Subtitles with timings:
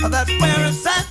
[0.00, 1.06] That's where it's at.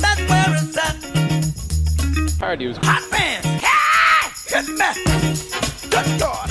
[0.00, 2.38] That's where it's at.
[2.38, 3.46] party was Hot pants.
[3.62, 4.60] Yeah!
[4.60, 5.90] Hit me.
[5.90, 6.50] Good God.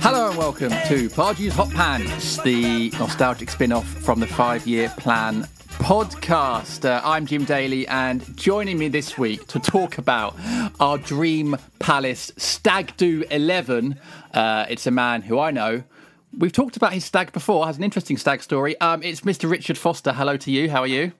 [0.00, 4.88] Hello and welcome to Pardew's Hot Pants, the nostalgic spin off from the five year
[4.96, 6.84] plan podcast.
[6.88, 10.34] Uh, I'm Jim Daly, and joining me this week to talk about
[10.80, 14.00] our Dream Palace Stag Do 11,
[14.32, 15.84] uh, it's a man who I know.
[16.38, 18.78] We've talked about his stag before, has an interesting stag story.
[18.80, 19.50] Um, it's Mr.
[19.50, 20.12] Richard Foster.
[20.12, 20.68] Hello to you.
[20.70, 21.12] How are you?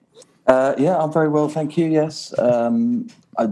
[0.45, 1.87] Uh, yeah, I'm very well, thank you.
[1.87, 3.07] Yes, um,
[3.37, 3.47] I,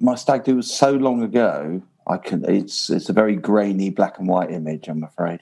[0.00, 1.82] my stag do was so long ago.
[2.06, 2.44] I can.
[2.48, 4.88] It's it's a very grainy black and white image.
[4.88, 5.40] I'm afraid.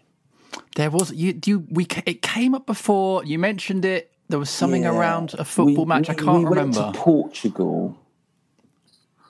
[0.76, 1.38] There was you.
[1.44, 3.24] You we it came up before.
[3.24, 4.12] You mentioned it.
[4.28, 4.96] There was something Yeah.
[4.96, 6.08] around a football We- match.
[6.08, 6.80] I can't we remember.
[6.80, 7.98] Went to Portugal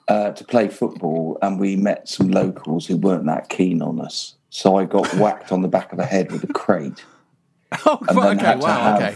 [0.07, 4.35] uh, to play football, and we met some locals who weren't that keen on us.
[4.55, 7.03] So I got whacked on the back of the head with a crate,
[7.85, 8.45] oh, and then okay.
[8.45, 8.83] had to Wow.
[8.83, 9.15] have Okay.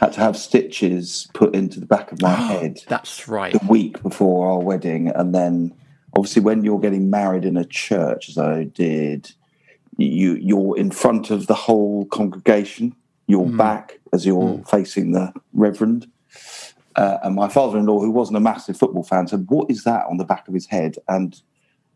[0.00, 2.80] had to have stitches put into the back of my head.
[2.88, 3.52] That's right.
[3.52, 5.72] the week before our wedding, and then
[6.16, 9.30] obviously when you're getting married in a church, as I did,
[9.98, 12.96] you you're in front of the whole congregation.
[13.28, 16.08] You're back as you're facing the reverend.
[16.96, 20.16] Uh, and my father-in-law, who wasn't a massive football fan, said, "What is that on
[20.16, 21.40] the back of his head?" And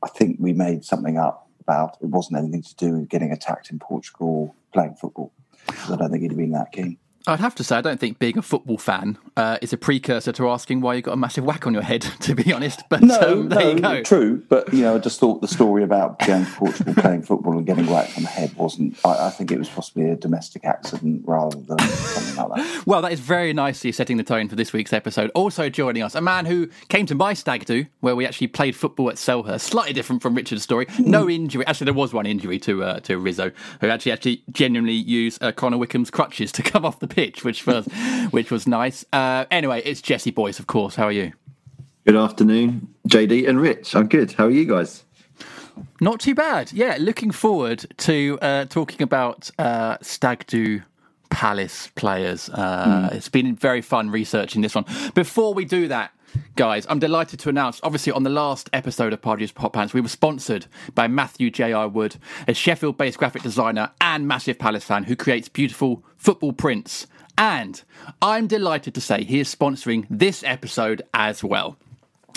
[0.04, 3.70] I think we made something up about it wasn't anything to do with getting attacked
[3.70, 5.32] in Portugal playing football.
[5.66, 6.96] 'Cause I don't think he'd have been that keen.
[7.26, 10.32] I'd have to say, I don't think being a football fan uh, is a precursor
[10.32, 12.82] to asking why you got a massive whack on your head, to be honest.
[12.88, 14.02] But No, um, there no, you go.
[14.02, 14.42] true.
[14.48, 17.66] But you know, I just thought the story about going to Portugal playing football and
[17.66, 18.96] getting whacked on the head wasn't.
[19.04, 22.66] I, I think it was possibly a domestic accident rather than something like that.
[22.86, 25.30] Well, that is very nicely setting the tone for this week's episode.
[25.34, 28.76] Also joining us, a man who came to my stag do, where we actually played
[28.76, 29.60] football at Selhurst.
[29.62, 30.86] Slightly different from Richard's story.
[31.00, 31.66] No injury.
[31.66, 33.50] Actually, there was one injury to uh, to Rizzo,
[33.80, 37.66] who actually actually genuinely used uh, Connor Wickham's crutches to come off the pitch, which
[37.66, 37.86] was
[38.30, 39.04] which was nice.
[39.12, 40.94] Uh, anyway, it's Jesse Boyce, of course.
[40.94, 41.32] How are you?
[42.06, 43.96] Good afternoon, JD and Rich.
[43.96, 44.32] I'm good.
[44.32, 45.02] How are you guys?
[46.00, 46.72] Not too bad.
[46.72, 50.82] Yeah, looking forward to uh, talking about uh, Stag Do
[51.30, 52.48] Palace players.
[52.50, 54.84] Uh, It's been very fun researching this one.
[55.14, 56.12] Before we do that,
[56.54, 57.80] guys, I'm delighted to announce.
[57.82, 61.86] Obviously, on the last episode of Pardew's Pop Pants, we were sponsored by Matthew J.I.
[61.86, 62.16] Wood,
[62.48, 67.06] a Sheffield-based graphic designer and massive Palace fan who creates beautiful football prints.
[67.38, 67.82] And
[68.22, 71.76] I'm delighted to say he is sponsoring this episode as well.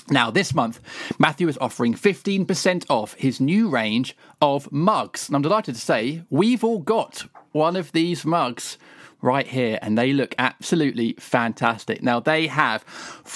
[0.09, 0.79] Now, this month,
[1.19, 5.27] Matthew is offering 15% off his new range of mugs.
[5.27, 8.77] And I'm delighted to say we've all got one of these mugs
[9.21, 12.01] right here, and they look absolutely fantastic.
[12.01, 12.85] Now, they have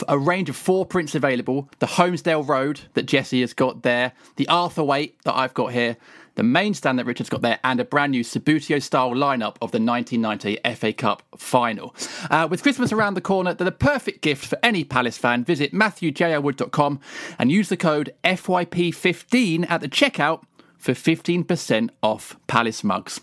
[0.08, 4.48] a range of four prints available the Holmesdale Road that Jesse has got there, the
[4.48, 5.98] Arthur Waite that I've got here,
[6.36, 9.72] the main stand that Richard's got there, and a brand new Subbuteo style lineup of
[9.72, 11.96] the 1990 FA Cup final.
[12.30, 15.44] Uh, with Christmas around the corner, they're the perfect gift for any Palace fan.
[15.44, 17.00] Visit MatthewJwood.com
[17.38, 20.44] and use the code FYP15 at the checkout
[20.78, 23.22] for 15% off Palace mugs.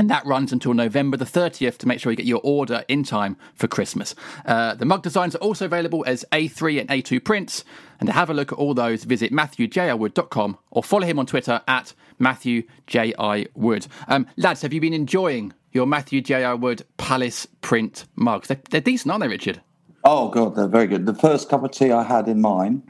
[0.00, 3.04] And that runs until November the 30th to make sure you get your order in
[3.04, 4.14] time for Christmas.
[4.46, 7.66] Uh, the mug designs are also available as A3 and A2 prints.
[7.98, 11.60] And to have a look at all those, visit MatthewJIwood.com or follow him on Twitter
[11.68, 13.88] at MatthewJIwood.
[14.08, 16.54] Um, lads, have you been enjoying your Matthew J.I.
[16.54, 18.48] Wood Palace print mugs?
[18.48, 19.60] They're, they're decent, aren't they, Richard?
[20.02, 21.04] Oh god, they're very good.
[21.04, 22.84] The first cup of tea I had in mine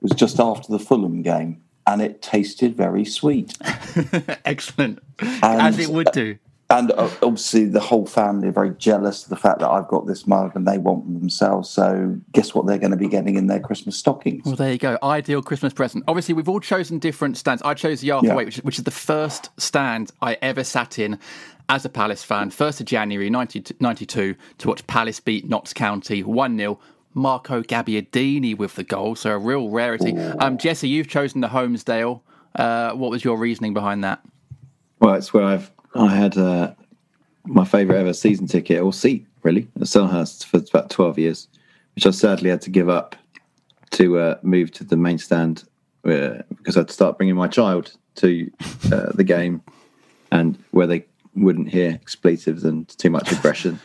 [0.00, 3.56] was just after the Fulham game, and it tasted very sweet.
[4.44, 5.00] Excellent.
[5.18, 6.38] And- As it would do.
[6.70, 10.06] And uh, obviously, the whole family are very jealous of the fact that I've got
[10.06, 11.68] this mug and they want them themselves.
[11.68, 14.46] So, guess what they're going to be getting in their Christmas stockings?
[14.46, 14.96] Well, there you go.
[15.02, 16.04] Ideal Christmas present.
[16.08, 17.60] Obviously, we've all chosen different stands.
[17.62, 18.34] I chose the Arthur Yeah.
[18.34, 21.18] Waite, which, which is the first stand I ever sat in
[21.68, 22.50] as a Palace fan.
[22.50, 26.78] 1st of January 1992 to watch Palace beat Notts County 1 0.
[27.14, 30.16] Marco Gabbiadini with the goal, so a real rarity.
[30.18, 32.20] Um, Jesse, you've chosen the Holmesdale.
[32.54, 34.20] Uh, what was your reasoning behind that?
[35.00, 36.72] Well, it's where I've I had uh,
[37.44, 41.48] my favourite ever season ticket or seat really at Selhurst for about twelve years,
[41.94, 43.16] which I sadly had to give up
[43.92, 45.64] to uh, move to the main stand
[46.04, 48.50] uh, because I had to start bringing my child to
[48.92, 49.62] uh, the game,
[50.32, 51.04] and where they
[51.36, 53.80] wouldn't hear expletives and too much aggression.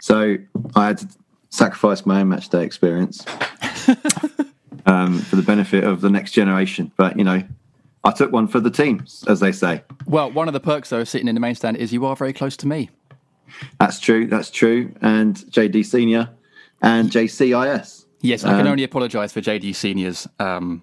[0.00, 0.36] so
[0.76, 1.08] I had to
[1.52, 3.24] sacrifice my own match day experience
[4.86, 6.90] um, for the benefit of the next generation.
[6.96, 7.42] But you know,
[8.04, 9.82] I took one for the team, as they say.
[10.06, 12.16] Well, one of the perks though of sitting in the main stand is you are
[12.16, 12.90] very close to me.
[13.78, 14.26] That's true.
[14.26, 14.92] That's true.
[15.02, 16.30] And JD Senior
[16.80, 18.06] and JCIS.
[18.22, 20.82] Yes, I can Um, only apologise for JD Senior's um,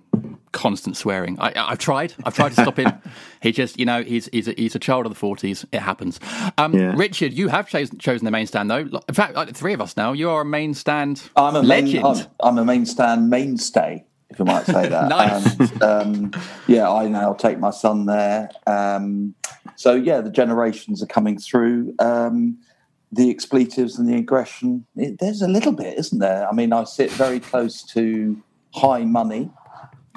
[0.52, 1.40] constant swearing.
[1.40, 2.14] I, I've tried.
[2.26, 2.92] I've tried to stop him.
[3.42, 5.66] he just, you know, he's he's a, he's a child of the forties.
[5.72, 6.20] It happens.
[6.58, 6.94] Um, Yeah.
[6.96, 8.88] Richard, you have chosen, chosen the main stand though.
[9.08, 11.64] In fact, like the three of us now, you are a main stand I'm a
[11.64, 12.06] main, legend.
[12.06, 15.10] I'm, I'm a main stand mainstay, if you might say that.
[15.10, 15.60] Nice.
[15.60, 16.32] And, um,
[16.68, 18.50] yeah, I now take my son there.
[18.68, 19.36] Um,
[19.76, 21.94] so yeah, the generations are coming through.
[22.00, 22.58] Um,
[23.12, 24.86] the expletives and the aggression.
[24.96, 26.48] It, there's a little bit, isn't there?
[26.48, 28.42] I mean, I sit very close to
[28.76, 29.50] Hy Money,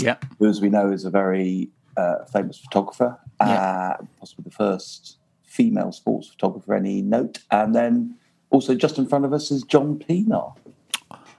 [0.03, 3.97] yeah, who, as we know, is a very uh, famous photographer, Yeah.
[4.01, 7.41] uh, possibly the first female sports photographer any note.
[7.51, 8.17] And then
[8.51, 10.55] also just in front of us is John Pienaar.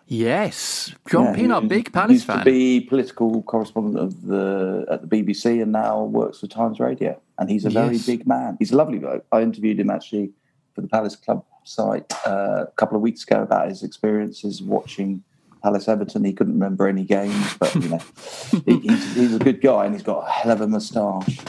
[0.07, 2.39] yes, John Yeah, Pienaar, big Palace used fan.
[2.39, 7.19] to be political correspondent of the at the BBC and now works for Times Radio.
[7.39, 8.05] And he's a very Yes.
[8.05, 8.57] big man.
[8.59, 9.21] He's a lovely guy.
[9.31, 10.31] I interviewed him actually
[10.75, 15.23] for the Palace Club site uh, a couple of weeks ago about his experiences watching
[15.63, 16.23] Palace Everton.
[16.25, 17.99] He couldn't remember any games, but you know,
[18.65, 21.39] he, he's, he's a good guy and he's got a hell of a moustache.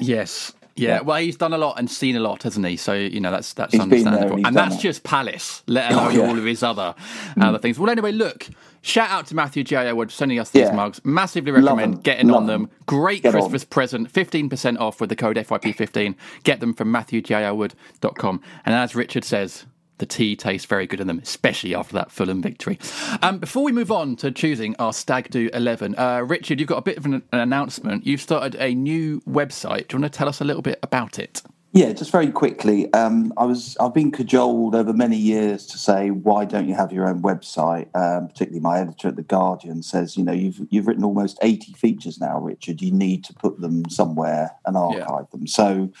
[0.00, 0.52] Yes.
[0.76, 0.88] Yeah.
[0.88, 1.00] Yeah.
[1.00, 2.76] well, he's done a lot and seen a lot, hasn't he?
[2.76, 4.80] So you know that's that's He's understandable, and and that's it.
[4.80, 6.18] just Palace, let alone Oh, yeah.
[6.20, 6.28] Mm.
[6.28, 6.94] all of his other
[7.40, 7.78] other things.
[7.78, 8.46] Well, anyway, look,
[8.82, 9.90] shout out to Matthew J.
[9.94, 10.74] Wood sending us these Yeah.
[10.74, 11.00] mugs.
[11.02, 12.62] Massively recommend getting Love on them.
[12.64, 12.70] them.
[12.84, 13.40] Great Get on.
[13.40, 16.14] Christmas present, fifteen percent off with the code FYP15.
[16.44, 18.40] Get them from MatthewJwood.com.
[18.66, 19.64] And as Richard says.
[19.98, 22.78] The tea tastes very good in them, especially after that Fulham victory.
[23.22, 26.78] Um, before we move on to choosing our Stag Do 11, uh, Richard, you've got
[26.78, 28.06] a bit of an, an announcement.
[28.06, 29.88] You've started a new website.
[29.88, 31.42] Do you want to tell us a little bit about it?
[31.76, 32.90] Yeah, just very quickly.
[32.94, 36.90] Um, I was I've been cajoled over many years to say why don't you have
[36.90, 37.94] your own website?
[37.94, 41.74] Um, particularly my editor at the Guardian says, you know, you've you've written almost eighty
[41.74, 42.80] features now, Richard.
[42.80, 45.46] You need to put them somewhere and archive them.
[45.46, 45.92] So,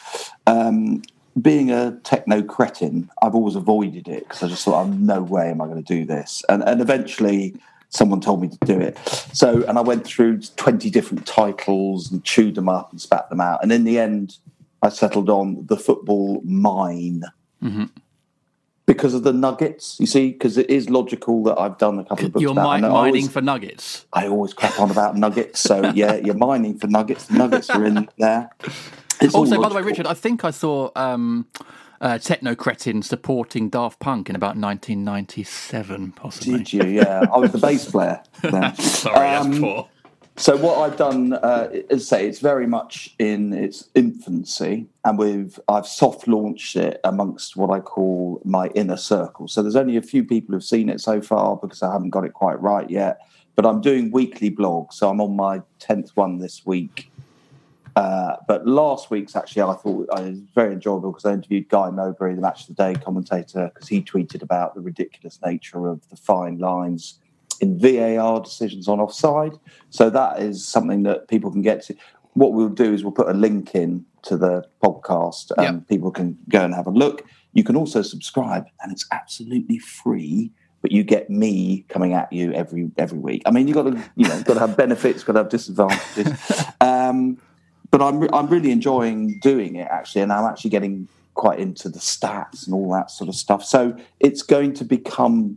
[0.46, 1.02] um,
[1.40, 5.50] being a techno cretin, I've always avoided it because I just thought, "I'm no way
[5.50, 6.44] am I going to do this.
[6.48, 7.54] And and eventually.
[7.88, 8.98] Someone told me to do it.
[9.32, 13.40] So, and I went through 20 different titles and chewed them up and spat them
[13.40, 13.62] out.
[13.62, 14.38] And in the end,
[14.82, 17.22] I settled on the football mine
[17.62, 17.84] mm-hmm.
[18.86, 19.98] because of the nuggets.
[20.00, 22.80] You see, because it is logical that I've done a couple of books You're about.
[22.80, 24.06] mi- mining always, for nuggets.
[24.12, 25.60] I always crap on about nuggets.
[25.60, 27.26] So yeah, you're mining for nuggets.
[27.26, 28.50] The nuggets are in there.
[29.20, 29.82] It's Also, by the way.
[29.82, 31.46] Richard, I think I saw um,
[32.00, 36.58] uh, Techno Cretin supporting Daft Punk in about 1997, possibly.
[36.58, 36.84] Did you?
[36.84, 38.22] Yeah, I was the bass player.
[38.42, 38.74] Then.
[38.76, 39.88] Sorry, Um, that's poor.
[40.38, 45.58] So what I've done, uh, is say, it's very much in its infancy, and we've
[45.66, 49.48] I've soft launched it amongst what I call my inner circle.
[49.48, 52.24] So there's only a few people who've seen it so far because I haven't got
[52.26, 53.20] it quite right yet.
[53.54, 57.10] But I'm doing weekly blogs, so I'm on my tenth one this week.
[57.96, 61.68] Uh, but last week's actually I thought uh, it was very enjoyable because I interviewed
[61.70, 65.88] Guy Mowbray, the Match of the Day commentator, because he tweeted about the ridiculous nature
[65.88, 67.18] of the fine lines
[67.60, 69.52] in VAR decisions on offside.
[69.88, 71.96] So that is something that people can get to.
[72.34, 75.80] What we'll do is we'll put a link in to the podcast and Yeah.
[75.88, 77.24] people can go and have a look.
[77.54, 80.52] You can also subscribe and it's absolutely free.
[80.82, 83.42] But you get me coming at you every every week.
[83.46, 86.38] I mean, you've got to you know got to have benefits, got to have disadvantages.
[86.82, 87.38] um,
[87.96, 91.88] but I'm re- I'm really enjoying doing it actually, and I'm actually getting quite into
[91.88, 93.64] the stats and all that sort of stuff.
[93.64, 95.56] So it's going to become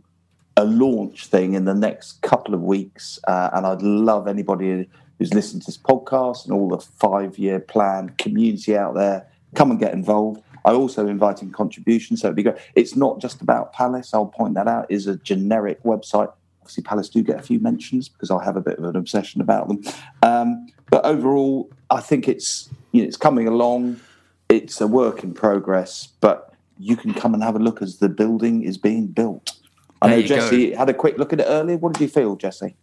[0.56, 5.34] a launch thing in the next couple of weeks, uh, and I'd love anybody who's
[5.34, 9.78] listened to this podcast and all the five year plan community out there come and
[9.78, 10.42] get involved.
[10.64, 12.56] I also inviting contributions, so it'd be great.
[12.74, 14.14] It's not just about Palace.
[14.14, 14.86] I'll point that out.
[14.88, 16.32] Is a generic website.
[16.62, 19.42] Obviously, Palace do get a few mentions because I have a bit of an obsession
[19.42, 19.82] about them.
[20.22, 24.00] Um, but overall, I think it's you know it's coming along.
[24.48, 28.08] It's a work in progress, but you can come and have a look as the
[28.08, 29.52] building is being built.
[30.02, 30.36] I There know you go.
[30.36, 31.76] Jesse had a quick look at it earlier.
[31.76, 32.74] What did you feel, Jesse?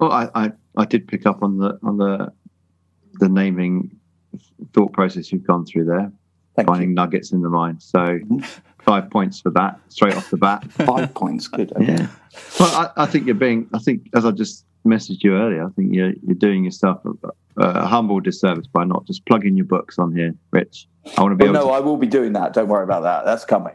[0.00, 2.32] Well, I, I, I did pick up on the on the
[3.20, 3.96] the naming
[4.72, 6.10] thought process you've gone through there,
[6.56, 6.94] Thank finding you.
[6.94, 7.82] nuggets in the mind.
[7.82, 8.38] So mm-hmm.
[8.80, 10.64] five points for that straight off the bat.
[10.72, 11.72] Five points, good.
[11.72, 11.84] okay.
[11.84, 12.08] Yeah.
[12.58, 13.68] Well, I, I think you're being.
[13.74, 17.28] I think as I just messaged you earlier, I think you're you're doing yourself a,
[17.62, 20.86] a humble disservice by not just plugging your books on here, Rich.
[21.16, 21.76] I want to be Well, able no, to.
[21.78, 22.52] I will be doing that.
[22.52, 23.24] Don't worry about that.
[23.24, 23.72] That's coming.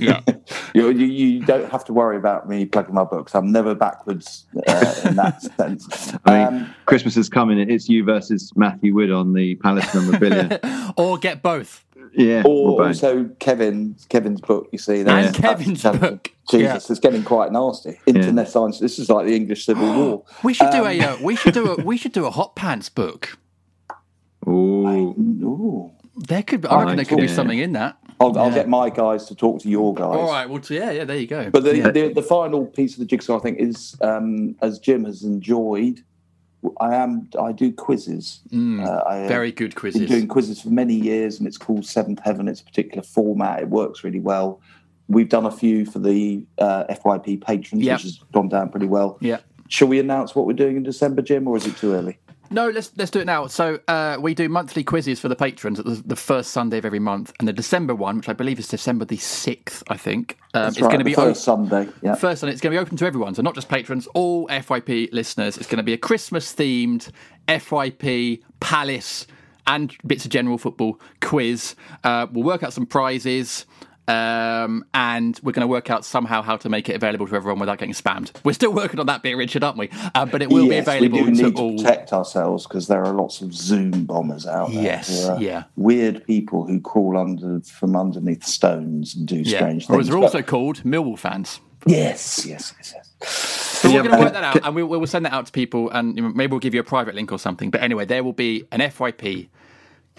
[0.00, 0.20] Yeah.
[0.74, 3.32] you, you, you don't have to worry about me plugging my books.
[3.36, 6.12] I'm never backwards uh, in that sense.
[6.24, 7.58] I mean, Um, Christmas is coming.
[7.60, 10.58] It's you versus Matthew Wood on the Palace memorabilia.
[10.96, 11.83] or get both.
[12.12, 12.42] Yeah.
[12.44, 14.68] or we'll also Kevin, Kevin's book.
[14.72, 16.30] You see, And that's- Kevin's that's- book.
[16.50, 17.98] Jesus, it's getting quite nasty.
[18.06, 18.78] Internet science.
[18.78, 20.24] This is like the English Civil War.
[20.44, 22.54] We should do Um, a uh, we should do a we should do a hot
[22.54, 23.38] pants book.
[24.46, 25.14] Ooh.
[25.42, 25.90] Ooh.
[26.16, 27.32] There could be, I reckon there could be yeah.
[27.34, 27.96] something in that.
[28.20, 30.04] I'll, I'll get my guys to talk to your guys.
[30.04, 31.50] All right, well, yeah, yeah, there you go.
[31.50, 31.90] But the, Yeah.
[31.90, 36.04] the the final piece of the jigsaw, I think, is um, as Jim has enjoyed.
[36.80, 37.28] I am.
[37.40, 38.40] I do quizzes.
[38.52, 40.00] Uh, I, uh, very good quizzes.
[40.02, 42.48] been doing quizzes for many years, and it's called Seventh Heaven.
[42.48, 43.60] It's a particular format.
[43.62, 44.60] It works really well.
[45.08, 47.96] We've done a few for the uh, FYP patrons, Yep.
[47.96, 49.18] which has gone down pretty well.
[49.20, 49.38] Yeah.
[49.68, 52.18] Shall we announce what we're doing in December, Jim, or is it too early?
[52.54, 53.48] No, let's let's do it now.
[53.48, 56.84] So uh, we do monthly quizzes for the patrons at the, the first Sunday of
[56.84, 60.38] every month, and the December one, which I believe is December the sixth, I think,
[60.54, 61.88] um, is right, going to be first Sunday.
[62.00, 62.14] Yeah.
[62.14, 65.12] First, and it's going to be open to everyone, so not just patrons, all FYP
[65.12, 65.58] listeners.
[65.58, 67.10] It's going to be a Christmas themed
[67.48, 69.26] FYP Palace
[69.66, 71.74] and bits of general football quiz.
[72.04, 73.66] Uh, we'll work out some prizes.
[74.06, 77.58] Um, and we're going to work out somehow how to make it available to everyone
[77.58, 78.32] without getting spammed.
[78.44, 79.88] We're still working on that bit, Richard, aren't we?
[80.14, 81.76] Uh, but it will yes, be available we do to need all.
[81.76, 84.82] to protect ourselves because there are lots of Zoom bombers out there.
[84.82, 85.64] Yes, yeah.
[85.76, 89.58] Weird people who crawl under from underneath stones and do yeah.
[89.58, 90.00] strange Or things.
[90.00, 91.60] as they're But- also called, Millwall fans.
[91.86, 93.10] yes, yes, yes, yes.
[93.30, 95.90] So we're going to work that out, and we, we'll send that out to people,
[95.90, 97.70] and maybe we'll give you a private link or something.
[97.70, 99.48] But anyway, there will be an FYP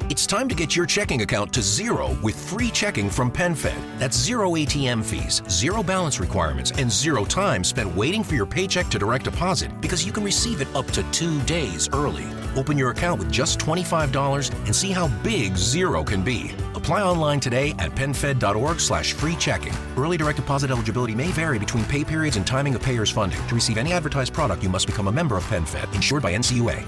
[0.09, 3.99] It's time to get your checking account to zero with free checking from PenFed.
[3.99, 8.89] That's zero ATM fees, zero balance requirements, and zero time spent waiting for your paycheck
[8.89, 12.25] to direct deposit because you can receive it up to two days early.
[12.57, 16.53] Open your account with just $25 and see how big zero can be.
[16.87, 19.73] Apply online today at penfed.org slash free checking.
[19.97, 23.45] Early direct deposit eligibility may vary between pay periods and timing of payer's funding.
[23.49, 26.85] To receive any advertised product, you must become a member of PenFed, insured by NCUA.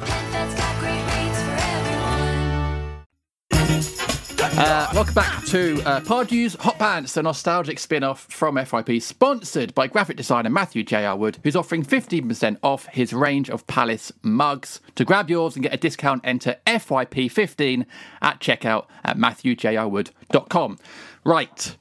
[4.59, 9.73] Uh, welcome back to uh, Pardew's Hot Pants, the nostalgic spin off from FYP, sponsored
[9.73, 11.15] by graphic designer Matthew J.I.
[11.15, 14.81] Wood, who's offering 15% off his range of Palace mugs.
[14.97, 17.87] To grab yours and get a discount, enter FYP15
[18.21, 20.79] at checkout at MatthewJIWood.com.
[21.23, 21.77] Right.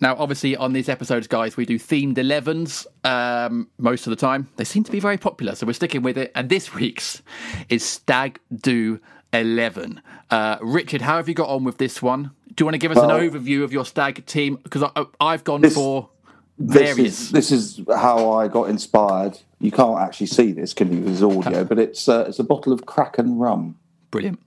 [0.00, 4.48] Now, obviously, on these episodes, guys, we do themed 11s um, most of the time.
[4.54, 6.30] They seem to be very popular, so we're sticking with it.
[6.36, 7.22] And this week's
[7.68, 9.00] is Stag Do
[9.34, 10.00] 11.
[10.30, 12.30] Uh, Richard, how have you got on with this one?
[12.54, 14.56] Do you want to give us an overview of your Stag team?
[14.62, 14.84] Because
[15.20, 16.08] I've gone This- for
[16.56, 17.20] This various.
[17.20, 19.38] is, this is how I got inspired.
[19.60, 21.10] You can't actually see this, can you?
[21.10, 23.76] It's audio, but it's uh, it's a bottle of Kraken rum.
[24.12, 24.38] Brilliant.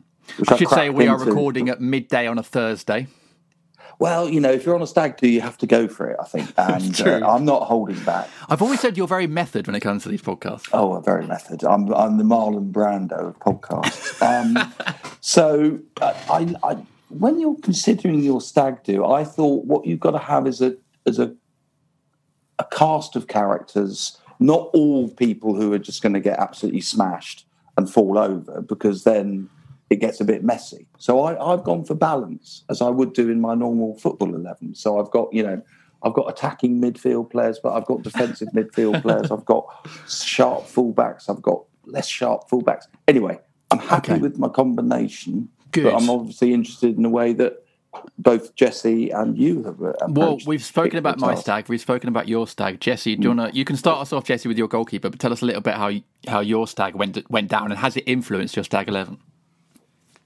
[0.50, 3.08] I I should say we are recording at midday on a Thursday.
[4.00, 6.18] Well, you know, if you're on a stag do, you have to go for it.
[6.20, 8.30] I think, and uh, I'm not holding back.
[8.48, 10.70] I've always said you're very method when it comes to these podcasts.
[10.74, 11.64] Oh, a very method.
[11.64, 14.22] I'm I'm the Marlon Brando of podcasts.
[14.22, 14.74] Um,
[15.22, 16.78] so uh, I, I,
[17.10, 20.76] when you're considering your stag do, I thought what you've got to have is a
[21.06, 21.36] is a
[22.60, 27.46] a cast of characters, not all people who are just going to get absolutely smashed
[27.78, 29.50] and fall over, because then
[29.90, 30.88] it gets a bit messy.
[30.98, 34.76] So I, I've gone for balance, as I would do in my normal football eleven.
[34.76, 35.62] So I've got you know.
[36.04, 39.32] I've got attacking midfield players, but I've got defensive midfield players.
[39.32, 39.66] I've got
[40.08, 41.28] sharp fullbacks.
[41.28, 42.84] I've got less sharp fullbacks.
[43.08, 43.40] Anyway,
[43.72, 44.22] I'm happy Okay.
[44.22, 45.86] with my combination, Good.
[45.86, 47.66] but I'm obviously interested in the way that
[48.20, 49.82] both Jesse and you have.
[49.82, 51.68] uh, Well, we've spoken about my stag.
[51.68, 53.16] We've spoken about your stag, Jesse.
[53.16, 53.50] Do you wanna?
[53.52, 55.74] You can start us off, Jesse, with your goalkeeper, but tell us a little bit
[55.74, 55.92] how
[56.28, 59.18] how your stag went went down, and has it influenced your stag eleven?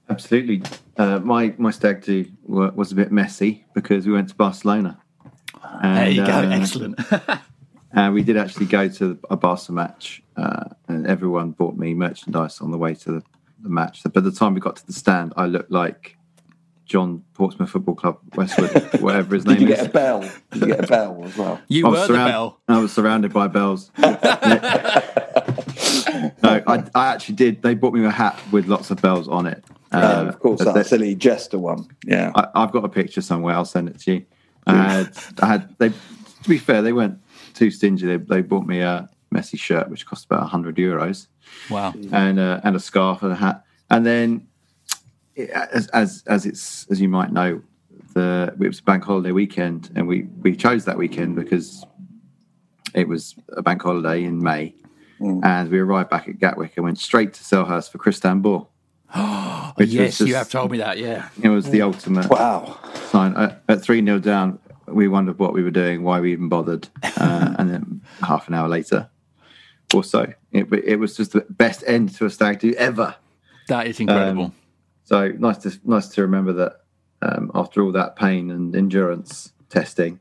[0.08, 0.62] Absolutely.
[0.96, 4.98] Uh, my my stag do was a bit messy because we went to Barcelona.
[5.82, 6.32] And, There you go.
[6.32, 6.98] uh, Excellent.
[7.94, 12.58] And we did actually go to a Barca match, uh, and everyone bought me merchandise
[12.62, 13.22] on the way to the,
[13.60, 14.02] the match.
[14.04, 16.16] By the time we got to the stand, I looked like
[16.86, 18.70] John Portsmouth Football Club, Westwood,
[19.02, 19.80] whatever his Did name you is.
[19.80, 20.20] get a bell?
[20.52, 21.60] Did you get a bell as well?
[21.68, 22.60] You I were was, the surround- bell.
[22.66, 23.90] I was surrounded by bells.
[23.98, 24.08] no,
[26.66, 27.60] I, I actually did.
[27.62, 29.62] They bought me a hat with lots of bells on it.
[29.92, 31.86] Uh, Uh, of course, but that silly jester one.
[32.06, 32.32] Yeah.
[32.34, 33.54] I, I've got a picture somewhere.
[33.54, 34.24] I'll send it to you.
[34.66, 35.88] I had, I had they.
[35.90, 37.18] To be fair, they weren't
[37.54, 38.06] too stingy.
[38.06, 41.26] They, they bought me a Messi shirt, which cost about hundred euros,
[41.70, 41.94] Wow.
[42.12, 43.64] and uh, and a scarf and a hat.
[43.90, 44.46] And then,
[45.34, 47.60] it- as as as it's as you might know,
[48.14, 51.84] the it was a bank holiday weekend, and we we chose that weekend because
[52.94, 54.74] it was a bank holiday in May,
[55.20, 58.60] and we arrived back at Gatwick and went straight to Selhurst for Crystanbul.
[58.60, 58.68] which
[59.76, 60.98] was yes, you have told me that.
[60.98, 61.28] Yeah.
[61.42, 62.78] It was the ultimate Wow.
[63.10, 63.34] sign.
[63.36, 66.88] At, at 3 0 down, we wondered what we were doing, why we even bothered.
[67.02, 69.08] Uh, and then half an hour later
[69.94, 73.14] or so, it, it was just the best end to a stag do ever.
[73.68, 74.44] That is incredible.
[74.46, 74.54] Um,
[75.04, 76.80] So nice to nice to remember that
[77.20, 80.20] um, after all that pain and endurance testing,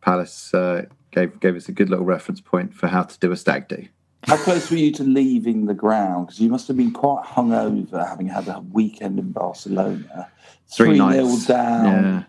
[0.00, 3.36] Palace uh, gave gave us a good little reference point for how to do a
[3.36, 3.86] stag do.
[4.26, 6.26] How close were you to leaving the ground?
[6.26, 10.28] Because you must have been quite hungover, having had a weekend in Barcelona.
[10.68, 11.16] Three Three nights.
[11.16, 11.84] nil down.
[12.04, 12.22] Yeah.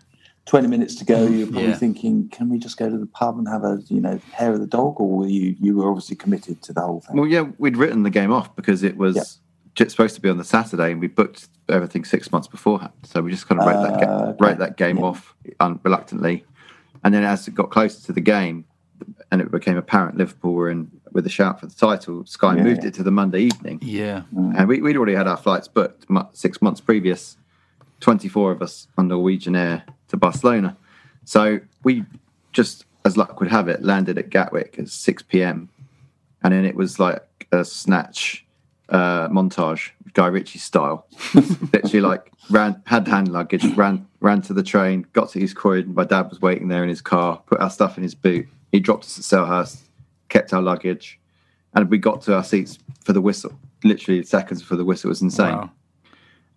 [0.46, 1.26] Twenty minutes to go.
[1.26, 1.74] You're probably Yeah.
[1.74, 4.60] thinking, "Can we just go to the pub and have a you know hair of
[4.60, 7.16] the dog?" Or were you you were obviously committed to the whole thing?
[7.16, 9.26] Well, yeah, we'd written the game off because it was Yep.
[9.74, 12.92] just supposed to be on the Saturday, and we booked everything six months beforehand.
[13.02, 14.36] So we just kind of wrote that Uh, ga- okay.
[14.46, 15.04] wrote that game Yeah.
[15.04, 16.44] off un- reluctantly,
[17.04, 18.64] and then as it got closer to the game,
[19.30, 22.62] and it became apparent Liverpool were in with a shout for the title, Sky Yeah,
[22.64, 22.88] moved yeah.
[22.88, 24.22] it to the Monday evening, Yeah.
[24.36, 27.36] and we, we'd already had our flights booked six months previous.
[28.00, 30.76] Twenty four of us on Norwegian Air to Barcelona,
[31.24, 32.04] so we
[32.52, 35.68] just as luck would have it landed at Gatwick at six p.m
[36.44, 38.46] and then it was like a snatch
[38.90, 41.06] uh, montage, Guy Ritchie style.
[41.34, 45.94] Literally, like ran had hand luggage, ran ran to the train, got to East Croydon.
[45.96, 48.46] My dad was waiting there in his car, put our stuff in his boot.
[48.70, 49.80] He dropped us at Selhurst,
[50.28, 51.18] kept our luggage,
[51.74, 53.52] and we got to our seats for the whistle.
[53.84, 55.56] Literally seconds before the whistle It was insane.
[55.56, 55.70] Wow.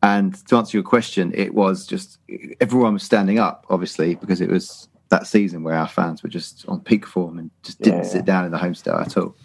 [0.03, 2.17] And to answer your question, it was just
[2.59, 6.65] everyone was standing up, obviously, because it was that season where our fans were just
[6.67, 9.35] on peak form and just didn't Yeah, sit down in the Holmesdale at all.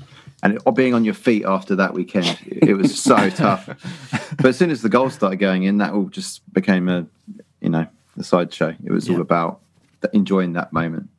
[0.43, 3.67] And it, being on your feet after that weekend, it, it was so tough.
[4.37, 7.07] But as soon as the goals started going in, that all just became a,
[7.61, 7.87] you know,
[8.17, 8.75] a sideshow.
[8.85, 9.61] It was all about
[10.13, 11.11] enjoying that moment.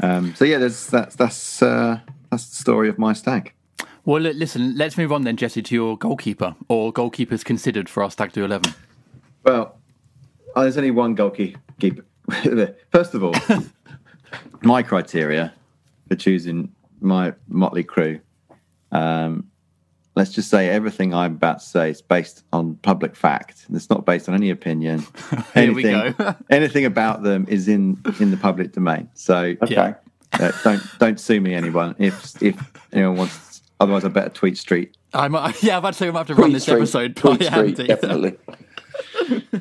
[0.00, 3.52] Um, so yeah, there's that's that's uh, that's the story of my stag.
[4.04, 4.76] Well, listen.
[4.76, 8.44] Let's move on then, Jesse, to your goalkeeper or goalkeepers considered for our stag do
[8.44, 8.74] eleven.
[9.42, 9.78] Well,
[10.54, 11.60] oh, there's only one goalkeeper.
[12.92, 13.34] First of all,
[14.62, 15.52] my criteria
[16.08, 18.20] for choosing my motley crew.
[18.92, 19.50] Um,
[20.16, 23.66] let's just say everything I'm about to say is based on public fact.
[23.72, 25.06] It's not based on any opinion.
[25.54, 26.34] Here we anything, go.
[26.50, 29.08] anything about them is in in the public domain.
[29.14, 29.74] So Okay.
[29.74, 29.94] Yeah.
[30.40, 31.94] uh, don't don't sue me, anyone.
[31.98, 32.56] If if
[32.92, 34.96] anyone wants, otherwise I better tweet street.
[35.14, 37.40] I'm, yeah, I'm about to say I'm about to run Tweet this Street, episode Tweet
[37.40, 37.86] by Street, Andy.
[37.86, 38.36] definitely.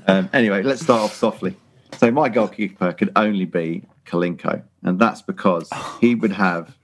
[0.08, 1.56] Um, anyway, let's start off softly.
[1.98, 5.70] So my goalkeeper could only be Kolinko, and that's because
[6.02, 6.76] he would have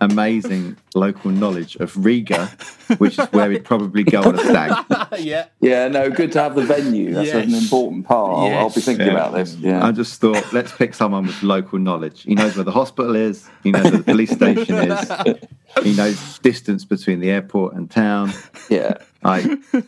[0.00, 2.46] amazing local knowledge of Riga,
[2.98, 4.84] which is where he'd probably go on a stag.
[5.18, 5.46] yeah.
[5.60, 7.14] Yeah, no, good to have the venue.
[7.14, 8.52] That's an important part.
[8.52, 9.12] I'll, I'll be thinking Yeah.
[9.12, 9.54] about this.
[9.56, 9.84] Yeah.
[9.86, 12.22] I just thought, let's pick someone with local knowledge.
[12.22, 13.48] He knows where the hospital is.
[13.62, 15.12] He knows where the police station is.
[15.82, 18.32] He knows distance between the airport and town.
[18.68, 18.94] yeah.
[19.22, 19.46] Like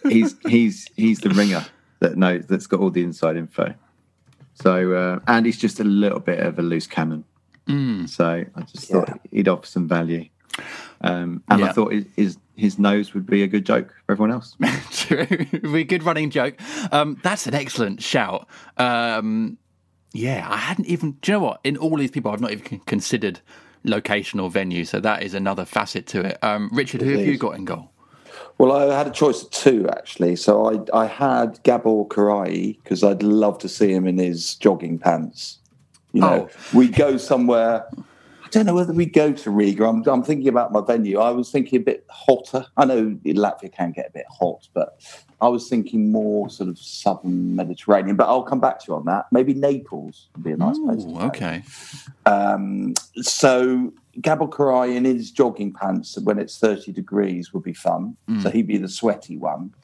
[0.09, 1.65] he's he's he's the ringer
[2.01, 3.75] that knows that's got all the inside info.
[4.55, 7.25] So uh, and he's just a little bit of a loose cannon.
[7.69, 8.09] Mm.
[8.09, 10.27] So I just thought he'd offer some value.
[11.01, 11.67] Um, and Yeah.
[11.67, 14.57] I thought his, his his nose would be a good joke for everyone else.
[14.91, 15.27] True.
[15.29, 16.55] It'd be a good running joke.
[16.91, 18.49] Um, that's an excellent shout.
[18.79, 19.59] Um,
[20.15, 21.13] yeah, I hadn't even.
[21.21, 21.61] Do you know what?
[21.65, 23.41] In all these people, I've not even considered
[23.85, 24.85] location or venue.
[24.87, 26.39] So that is another facet to it.
[26.43, 27.91] Um, Richard, who It have you got in goal?
[28.59, 30.37] Well, I had a choice of two actually.
[30.37, 34.99] So I I had Gabor Kiraly because I'd love to see him in his jogging
[34.99, 35.59] pants.
[36.17, 37.87] You know, we go somewhere.
[38.47, 39.85] I don't know whether we go to Riga.
[39.85, 41.19] I'm, I'm thinking about my venue.
[41.19, 42.65] I was thinking a bit hotter.
[42.77, 44.99] I know Latvia can get a bit hot, but
[45.41, 48.17] I was thinking more sort of southern Mediterranean.
[48.17, 49.27] But I'll come back to you on that.
[49.31, 51.03] Maybe Naples would be a nice place.
[51.05, 51.21] To Ooh, go.
[51.27, 51.63] okay.
[52.25, 58.17] Um, so Gabor Kiraly in his jogging pants when it's 30 degrees would be fun.
[58.43, 59.75] So he'd be the sweaty one.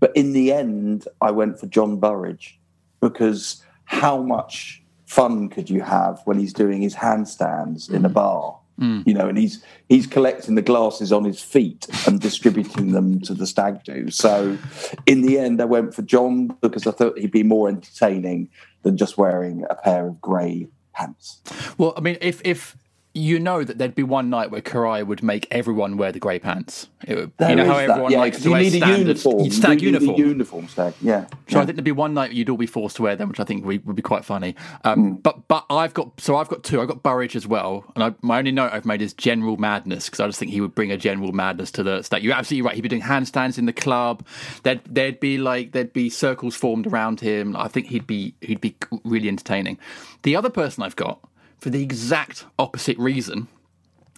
[0.00, 2.58] But in the end, I went for John Burridge
[3.00, 8.14] because how much fun could you have when he's doing his handstands in a mm.
[8.14, 8.58] bar?
[8.78, 9.04] Mm.
[9.04, 13.34] You know, and he's he's collecting the glasses on his feet and distributing them to
[13.34, 14.08] the stag do.
[14.10, 14.56] So,
[15.04, 18.50] in the end, I went for John because I thought he'd be more entertaining
[18.82, 21.40] than just wearing a pair of grey pants.
[21.76, 22.76] Well, I mean, if if
[23.18, 26.38] you know that there'd be one night where Kiraly would make everyone wear the grey
[26.38, 26.88] pants.
[27.06, 27.90] It would, you know how that.
[27.90, 29.50] everyone yeah, likes to you wear need a standard uniform.
[29.50, 30.14] stag you uniform.
[30.14, 30.94] a uniform stag.
[31.00, 31.26] Yeah.
[31.48, 33.40] So I think there'd be one night you'd all be forced to wear them, which
[33.40, 34.54] I think would, be quite funny.
[34.84, 36.80] Um, But but I've got so I've got two.
[36.80, 40.06] I've got Burridge as well, and I, my only note I've made is general madness
[40.06, 42.22] because I just think he would bring a general madness to the stag.
[42.22, 42.74] You're absolutely right.
[42.74, 44.26] He'd be doing handstands in the club.
[44.62, 47.56] There'd there'd be like there'd be circles formed around him.
[47.56, 49.78] I think he'd be he'd be really entertaining.
[50.22, 51.20] The other person I've got
[51.58, 53.48] for the exact opposite reason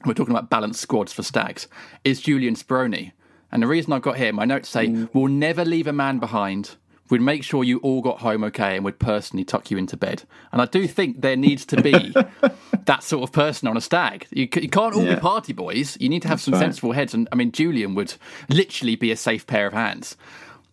[0.05, 1.68] we're talking about balanced squads for stags,
[2.05, 3.12] is Julian Speroni.
[3.53, 5.11] And the reason I've got here, my notes say, mm.
[5.12, 6.76] we'll never leave a man behind.
[7.11, 10.22] We'd make sure you all got home okay and we'd personally tuck you into bed.
[10.53, 12.14] And I do think there needs to be
[12.85, 14.26] that sort of person on a stag.
[14.31, 15.16] You, you can't all Yeah.
[15.16, 15.98] be party boys.
[16.00, 16.61] You need to have some right.
[16.61, 17.12] sensible heads.
[17.12, 18.14] And I mean, Julian would
[18.48, 20.16] literally be a safe pair of hands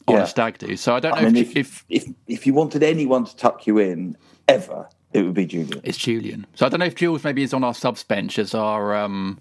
[0.08, 0.24] on Yeah.
[0.24, 0.78] a stag do.
[0.78, 3.66] So I don't know I mean, if, if, if if you wanted anyone to tuck
[3.66, 4.16] you in
[4.48, 5.82] ever, it would be Julian.
[5.84, 6.46] it's Julian.
[6.56, 9.40] So I don't know if Jules maybe is on our subs bench as our um,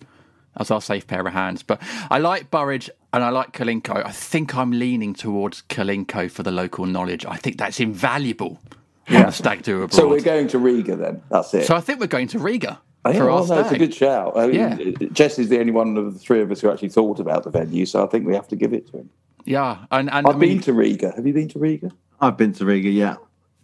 [0.56, 1.62] as our safe pair of hands.
[1.62, 4.04] But I like Burridge and I like Kolinko.
[4.04, 7.24] I think I'm leaning towards Kolinko for the local knowledge.
[7.26, 8.60] I think that's invaluable.
[9.08, 9.94] Yeah, stag do abroad.
[9.94, 11.22] So we're going to Riga then.
[11.30, 11.66] That's it.
[11.66, 13.78] So I think we're going to Riga Oh, yeah, for our well, no, it's a
[13.78, 14.36] good shout.
[14.36, 15.08] I mean, Yeah.
[15.12, 17.50] Jess is the only one of the three of us who actually thought about the
[17.50, 19.10] venue, so I think we have to give it to him.
[19.44, 21.12] Yeah, and, and I've I mean, been to Riga.
[21.14, 21.92] Have you been to Riga?
[22.20, 22.88] I've been to Riga.
[22.88, 23.14] Yeah,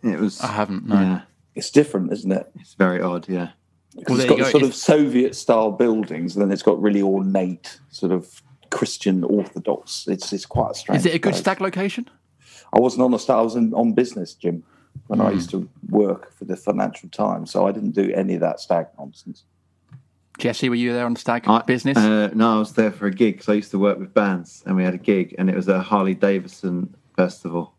[0.05, 0.41] it was.
[0.41, 0.87] I haven't.
[0.87, 0.95] No.
[1.01, 1.21] Yeah,
[1.55, 2.51] It's different, isn't it?
[2.61, 3.29] it's very odd.
[3.29, 3.49] Yeah,
[3.97, 4.51] Because Well, it's there got you go.
[4.51, 9.23] sort of If- Soviet style buildings, and then it's got really ornate sort of Christian
[9.25, 10.07] Orthodox.
[10.09, 11.01] It's it's quite a strange.
[11.01, 11.41] Is it a good place.
[11.41, 12.09] stag location?
[12.73, 13.37] I wasn't on a stag.
[13.37, 14.63] I was in, on business, Jim,
[15.09, 15.27] when Hmm.
[15.27, 17.51] I used to work for the Financial Times.
[17.51, 19.45] So I didn't do any of that stag nonsense.
[20.39, 21.99] Jesse, were you there on stag I- business?
[21.99, 24.63] Uh, no, I was there for a gig because I used to work with bands,
[24.65, 27.75] and we had a gig, and it was a Harley Davidson festival.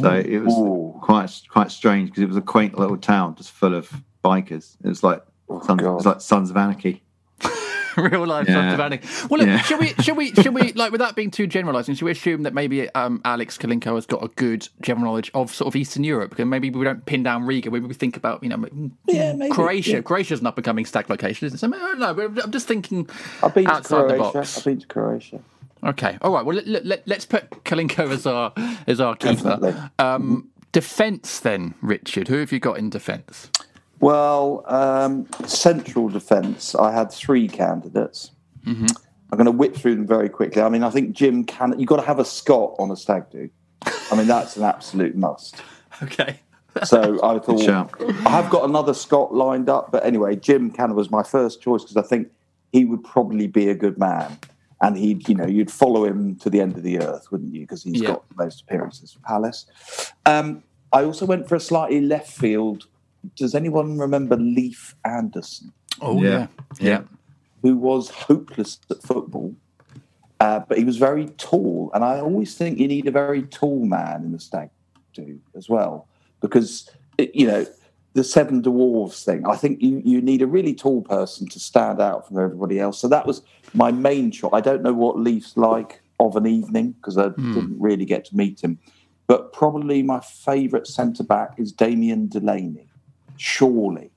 [0.00, 0.94] So it was Ooh.
[1.02, 3.90] quite quite strange because it was a quaint little town just full of
[4.24, 4.76] bikers.
[4.82, 5.22] It was like
[5.64, 7.02] Sons, it was like Sons of Anarchy.
[7.98, 8.54] Real life Yeah.
[8.54, 9.08] Sons of Anarchy.
[9.28, 9.58] Well, look, Yeah.
[9.60, 12.54] should we, should we, should we, like, without being too generalising, should we assume that
[12.54, 16.30] maybe um, Alex Kolinko has got a good general knowledge of sort of Eastern Europe?
[16.30, 17.70] Because maybe we don't pin down Riga.
[17.70, 18.64] Maybe we think about, you know,
[19.08, 19.90] Yeah, maybe, Croatia.
[19.96, 20.00] yeah.
[20.00, 21.60] Croatia's an up and coming stag location, isn't it?
[21.60, 22.14] So, I don't know.
[22.30, 23.10] but I'm just thinking
[23.42, 24.32] I've been to outside the Croatia.
[24.38, 24.56] box.
[24.58, 25.40] I've been to Croatia.
[25.84, 26.18] Okay.
[26.22, 26.44] All right.
[26.44, 28.52] Well, let, let, let's put Kolinko as our
[28.86, 29.90] as our keeper.
[29.98, 32.28] Um, defence, then, Richard.
[32.28, 33.50] Who have you got in defence?
[34.00, 36.74] Well, um, central defence.
[36.74, 38.32] I had three candidates.
[38.66, 38.86] Mm-hmm.
[39.30, 40.60] I'm going to whip through them very quickly.
[40.60, 41.78] I mean, I think Jim can.
[41.78, 43.48] You've got to have a Scot on a stag do.
[44.10, 45.56] I mean, that's an absolute must.
[46.02, 46.40] Okay.
[46.84, 47.68] So I thought.
[48.26, 51.82] I have got another Scot lined up, but anyway, Jim Cannon was my first choice
[51.82, 52.28] because I think
[52.72, 54.38] he would probably be a good man,
[54.82, 57.60] and he'd you know you'd follow him to the end of the earth, wouldn't you?
[57.62, 58.08] Because he's Yeah.
[58.08, 59.66] got the most appearances for Palace.
[60.26, 62.86] Um, I also went for a slightly left field.
[63.36, 66.48] Does anyone remember Leif Andersen, Oh Yeah.
[66.80, 66.88] yeah.
[66.88, 67.02] Yeah.
[67.62, 69.54] who was hopeless at football?
[70.40, 73.84] Uh, but he was very tall, and I always think you need a very tall
[73.86, 74.70] man in the stag
[75.14, 76.08] do as well,
[76.40, 77.64] because it, you know
[78.14, 79.46] the seven dwarves thing.
[79.46, 82.98] I think you you need a really tall person to stand out from everybody else.
[82.98, 83.42] So that was
[83.74, 84.52] my main shot.
[84.52, 87.54] I don't know what Leif's like of an evening because I hmm.
[87.54, 88.78] didn't really get to meet him,
[89.26, 92.86] but probably my favourite centre back is Damien Delaney,
[93.36, 94.10] surely,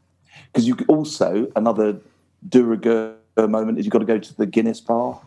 [0.47, 1.99] because you also another
[2.47, 5.19] de rigueur moment is you've got to go to the Guinness bar,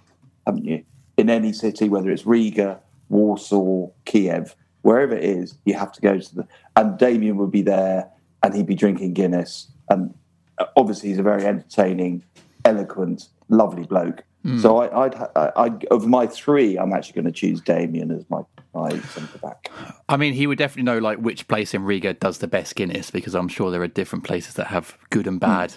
[0.46, 0.84] haven't you?
[1.16, 6.18] In any city, whether it's Riga, Warsaw, Kiev, wherever it is, you have to go
[6.18, 6.48] to the.
[6.76, 8.08] And Damien would be there,
[8.42, 10.14] and he'd be drinking Guinness, and
[10.58, 12.22] uh, obviously he's a very entertaining,
[12.64, 14.24] eloquent, lovely bloke.
[14.60, 18.24] So I, I'd, I, I'd of my three, I'm actually going to choose Damien as
[18.30, 18.42] my
[18.78, 19.70] my centre back.
[20.08, 23.10] I mean, he would definitely know like which place in Riga does the best Guinness
[23.10, 25.74] because I'm sure there are different places that have good and bad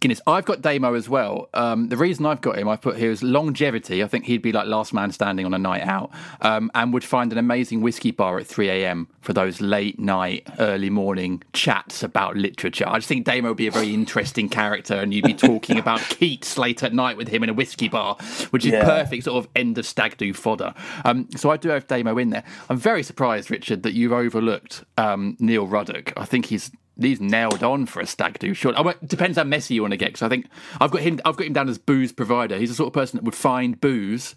[0.00, 0.20] Guinness.
[0.26, 1.48] I've got Damo as well.
[1.54, 4.02] Um, the reason I've got him, I put here is longevity.
[4.02, 6.10] I think he'd be like last man standing on a night out,
[6.42, 9.08] um, and would find an amazing whiskey bar at 3 a.m.
[9.20, 12.84] for those late night, early morning chats about literature.
[12.86, 16.00] I just think Damo would be a very interesting character, and you'd be talking about
[16.08, 18.16] Keats late at night with him in a whiskey bar,
[18.50, 18.84] which is Yeah.
[18.84, 20.74] perfect sort of end of stag do fodder.
[21.04, 22.35] Um, so I do have Damo in there.
[22.70, 26.12] I'm very surprised, Richard, that you've overlooked um, Neil Ruddock.
[26.16, 28.54] I think he's he's nailed on for a stag do.
[28.54, 30.08] Sure, oh, it depends how messy you want to get.
[30.08, 30.46] Because I think
[30.80, 31.20] I've got him.
[31.24, 32.56] I've got him down as booze provider.
[32.56, 34.34] He's the sort of person that would find booze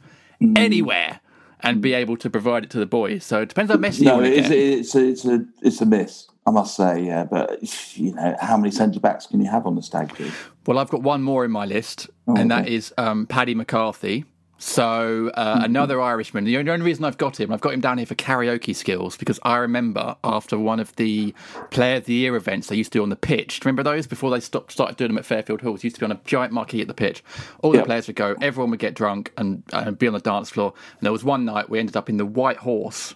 [0.55, 1.19] anywhere
[1.62, 3.25] and be able to provide it to the boys.
[3.25, 4.57] So it depends how messy you No, want to it's, get.
[4.57, 7.03] it's a, it's a it's a miss, I must say.
[7.03, 7.59] Yeah, but
[7.97, 10.31] you know, how many centre backs can you have on the stag do?
[10.65, 12.75] Well, I've got one more in my list, Oh, and that okay.
[12.75, 14.25] is um, Paddy McCarthy.
[14.62, 16.43] So uh, another Irishman.
[16.43, 19.39] The only reason I've got him, I've got him down here for karaoke skills because
[19.43, 21.34] I remember after one of the
[21.72, 23.62] Player of the Year events they used to do on the pitch.
[23.62, 25.86] Do you remember those before they stopped started doing them at Fairfield Halls?
[25.86, 27.24] Used to be on a giant marquee at the pitch.
[27.63, 30.50] All the players would go, everyone would get drunk and, and be on the dance
[30.50, 30.74] floor.
[30.91, 33.15] And there was one night we ended up in the White Horse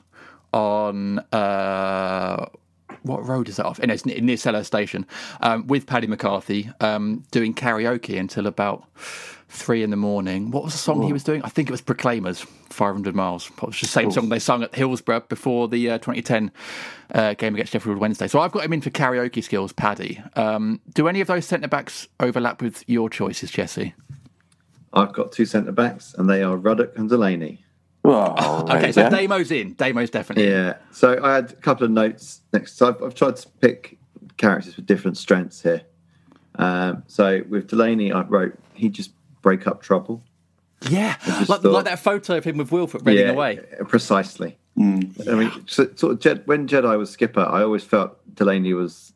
[0.53, 1.19] on.
[1.33, 2.45] Uh,
[3.01, 3.79] what road is that off?
[3.79, 5.05] And it's near, near Cellar Station
[5.41, 8.85] um, with Paddy McCarthy um, doing karaoke until about
[9.53, 10.51] three in the morning.
[10.51, 11.41] What was the song he was doing?
[11.43, 13.49] I think it was Proclaimers, 500 Miles.
[13.49, 16.51] It was the same song they sung at Hillsborough before the uh, 2010
[17.13, 18.27] uh, game against Sheffield Wednesday.
[18.27, 20.21] So I've got him in for karaoke skills, Paddy.
[20.35, 23.93] Um, do any of those centre backs overlap with your choices, Jesse?
[24.93, 27.63] I've got two centre backs, and they are Ruddock and Delaney.
[28.05, 29.15] Oh, Okay, so go.
[29.15, 29.73] Damo's in.
[29.75, 30.49] Damo's definitely.
[30.49, 30.77] Yeah.
[30.91, 32.77] So I had a couple of notes next.
[32.77, 33.97] So I've, I've tried to pick
[34.37, 35.83] characters with different strengths here.
[36.55, 39.11] Um, so with Delaney, I wrote he'd just
[39.43, 40.23] break up trouble.
[40.89, 41.15] Yeah,
[41.47, 43.59] like, thought- like that photo of him with Wilfried running away.
[43.87, 44.57] Precisely.
[44.75, 49.13] I mean, so, sort of Jed, when Jedi was skipper, I always felt Delaney was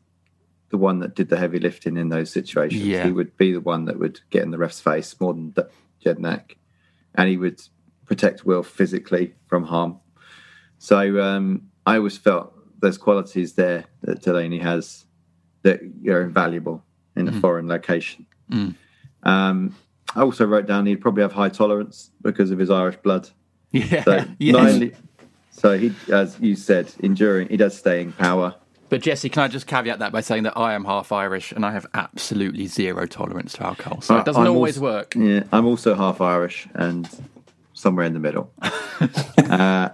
[0.70, 2.84] the one that did the heavy lifting in those situations.
[2.84, 3.04] Yeah.
[3.04, 5.62] He would be the one that would get in the ref's face more than D-
[6.04, 6.54] Jedinak,
[7.16, 7.60] and he would
[8.06, 9.98] protect Will physically from harm.
[10.78, 15.04] So um, I always felt there's qualities there that Delaney has
[15.62, 16.84] that are invaluable
[17.16, 18.26] in a foreign location.
[19.24, 19.74] Um,
[20.14, 23.28] I also wrote down he'd probably have high tolerance because of his Irish blood.
[23.72, 24.56] Yeah, So yes.
[24.56, 24.92] only,
[25.50, 27.48] so he, as you said, enduring.
[27.48, 28.54] He does staying power.
[28.88, 31.66] But Jesse, can I just caveat that by saying that I am half Irish and
[31.66, 35.14] I have absolutely zero tolerance to alcohol, so it doesn't I'm always also- work.
[35.14, 37.06] Yeah, I'm also half Irish and
[37.74, 38.50] somewhere in the middle.
[39.50, 39.90] uh,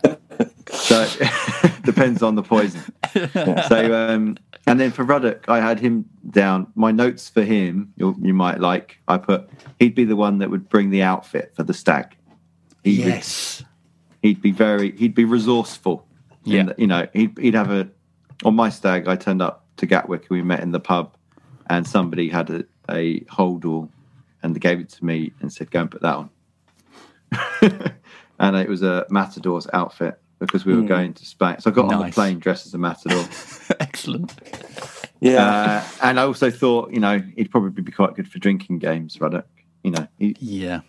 [0.70, 1.06] so
[1.82, 2.80] depends on the poison.
[3.12, 6.66] So um, and then for Ruddock, I had him down.
[6.74, 8.98] My notes for him, you, you might like.
[9.08, 9.48] I put
[9.78, 12.16] he'd be the one that would bring the outfit for the stag.
[12.82, 13.62] He would- Yes,
[14.22, 16.06] he'd be very he'd be resourceful
[16.44, 16.64] Yeah.
[16.64, 17.88] That, you know he'd, he'd have a
[18.44, 21.14] on my stag i turned up to gatwick and we met in the pub
[21.70, 23.88] and somebody had a, a holdall
[24.42, 26.30] and they gave it to me and said go and put that on
[28.38, 31.92] and it was a matador's outfit because we were going to spain so i got
[31.92, 33.24] on the plane dressed as a matador
[33.80, 34.32] excellent.
[35.20, 38.78] yeah, uh, and i also thought you know he'd probably be quite good for drinking
[38.78, 39.46] games Ruddock.
[39.82, 40.80] you know he, Yeah,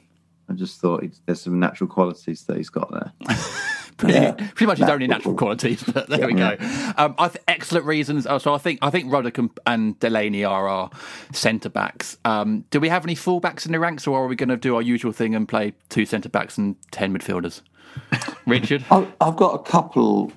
[0.50, 3.14] i just thought he'd, there's some natural qualities that he's got there
[3.98, 4.32] pretty, Yeah.
[4.34, 5.82] pretty much his only natural qualities.
[5.82, 6.58] But there we go.
[6.98, 8.28] Um, I th- excellent reasons.
[8.28, 10.90] Oh, so I think I think Ruddock and, and Delaney are our
[11.32, 12.18] centre backs.
[12.26, 14.58] Um, do we have any full backs in the ranks, or are we going to
[14.58, 17.62] do our usual thing and play two centre backs and ten midfielders?
[18.48, 20.32] Richard, I- I've got a couple.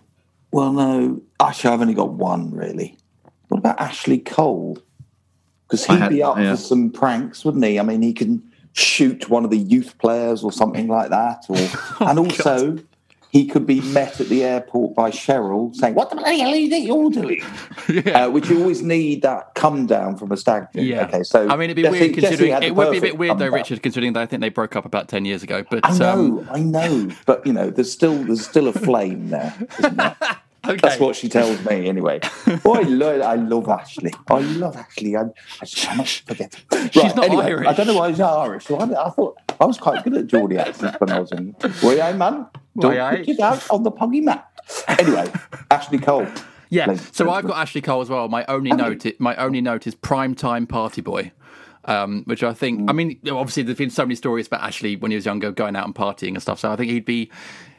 [0.50, 2.96] Well, no, actually, I've only got one really.
[3.48, 4.78] What about Ashley Cole?
[5.66, 6.52] Because he'd had- be up yeah.
[6.52, 7.78] for some pranks, wouldn't he?
[7.78, 8.42] I mean, he can
[8.72, 11.56] shoot one of the youth players or something like that, or
[12.00, 12.78] Oh, and also
[13.30, 17.10] he could be met at the airport by Cheryl saying, "What the hell it you're
[17.10, 17.42] doing?"
[18.14, 20.82] uh, which you always need that come down from a stag do.
[20.82, 21.06] yeah.
[21.06, 23.32] Okay, so I mean, it'd be Jesse- weird considering it would be a bit weird
[23.32, 23.52] though, come down.
[23.52, 25.64] Richard, considering that I think they broke up about ten years ago.
[25.70, 29.28] But I know, um, I know, but you know, there's still there's still a flame
[29.28, 30.16] there, isn't there?
[30.66, 30.76] okay.
[30.76, 32.20] That's what she tells me anyway.
[32.64, 34.12] Oh, I love, I love Ashley.
[34.28, 35.16] I love Ashley.
[35.16, 35.22] I,
[35.60, 36.60] I just cannot forget.
[36.72, 37.66] Right, She's not anyway, Irish.
[37.68, 38.70] I don't know why she's not Irish.
[38.70, 41.54] I, I thought I was quite good at Geordie accents when I was in.
[41.80, 42.46] Why, I man?
[42.78, 43.16] Don't aye?
[43.18, 44.50] put it out on the poggy map.
[44.86, 45.32] Anyway,
[45.70, 46.26] Ashley Cole.
[46.70, 46.94] Yeah.
[47.12, 48.28] So I've got Ashley Cole as well.
[48.28, 51.32] My only note, my only note is prime time party boy.
[51.84, 55.10] Um, which I think, I mean, obviously there's been so many stories about Ashley when
[55.10, 56.60] he was younger, going out and partying and stuff.
[56.60, 57.30] So I think he'd be,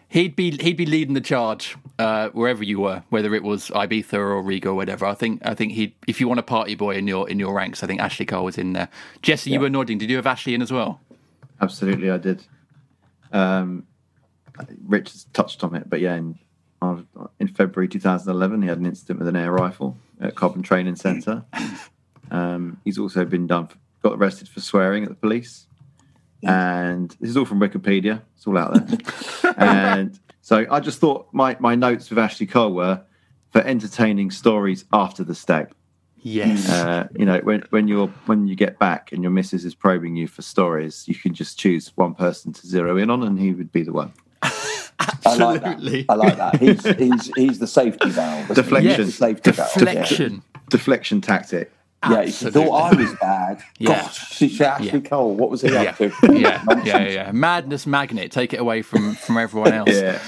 [0.10, 4.14] he'd be he'd be leading the charge uh, wherever you were, whether it was Ibiza
[4.14, 5.06] or Riga or whatever.
[5.06, 7.54] I think I think he if you want a party boy in your in your
[7.54, 8.90] ranks, I think Ashley Cole was in there.
[9.22, 9.98] Jesse, you were nodding.
[9.98, 11.00] Did you have Ashley in as well?
[11.62, 12.44] Absolutely, I did.
[13.32, 13.86] Um,
[14.86, 16.40] Rich has touched on it, but yeah, in,
[16.82, 16.98] uh,
[17.40, 21.46] in February 2011, he had an incident with an air rifle at Cobham Training Centre.
[22.32, 25.68] Um, he's also been done, for, got arrested for swearing at the police.
[26.44, 28.22] And this is all from Wikipedia.
[28.36, 29.54] It's all out there.
[29.58, 33.02] and so I just thought my, my notes with Ashley Cole were
[33.52, 35.72] for entertaining stories after the stag.
[36.22, 36.70] Yes.
[36.70, 40.16] Uh, you know, when when you're when you get back and your missus is probing
[40.18, 43.54] you for stories, you can just choose one person to zero in on, and he
[43.54, 44.12] would be the one.
[45.26, 46.06] I like that.
[46.10, 46.60] I like that.
[46.60, 48.52] He's he's he's the safety valve.
[48.52, 48.62] isn't he?
[48.62, 49.06] Deflection.
[49.06, 49.74] He's the safety valve.
[49.74, 50.42] Deflection.
[50.70, 51.72] Deflection tactic.
[52.08, 53.62] Yeah, you thought I was bad.
[53.78, 54.02] Yeah.
[54.04, 55.36] Gosh, she's Ashley Cole.
[55.36, 55.82] What was he Yeah.
[55.82, 56.06] up to?
[56.32, 57.32] yeah, yeah, yeah, yeah.
[57.32, 58.32] Madness magnet.
[58.32, 59.90] Take it away from from everyone else.
[59.92, 60.20] Yeah.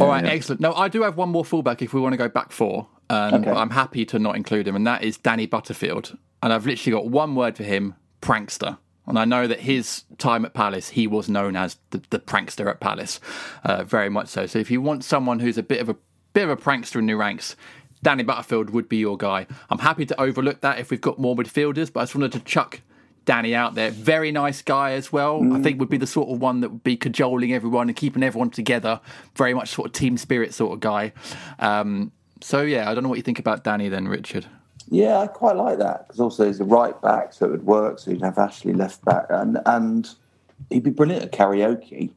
[0.00, 0.60] All right, excellent.
[0.60, 2.88] No, I do have one more fullback if we want to go back four.
[3.10, 3.50] Um, Okay.
[3.50, 6.16] I'm happy to not include him, and that is Danny Butterfield.
[6.42, 8.78] And I've literally got one word for him: prankster.
[9.06, 12.66] And I know that his time at Palace, he was known as the, the prankster
[12.70, 13.20] at Palace,
[13.62, 14.46] uh, very much so.
[14.46, 15.96] So if you want someone who's a bit of a
[16.32, 17.54] bit of a prankster in new ranks,
[18.04, 19.46] Danny Butterfield would be your guy.
[19.70, 22.40] I'm happy to overlook that if we've got more midfielders, but I just wanted to
[22.40, 22.82] chuck
[23.24, 23.90] Danny out there.
[23.90, 25.40] Very nice guy as well.
[25.54, 28.22] I think would be the sort of one that would be cajoling everyone and keeping
[28.22, 29.00] everyone together.
[29.34, 31.12] Very much sort of team spirit sort of guy.
[31.58, 32.12] Um,
[32.42, 34.44] so yeah, I don't know what you think about Danny then, Richard.
[34.90, 37.98] Yeah, I quite like that because also he's a right back, so it would work.
[37.98, 40.10] So you'd have Ashley left back, and and
[40.68, 42.10] he'd be brilliant at karaoke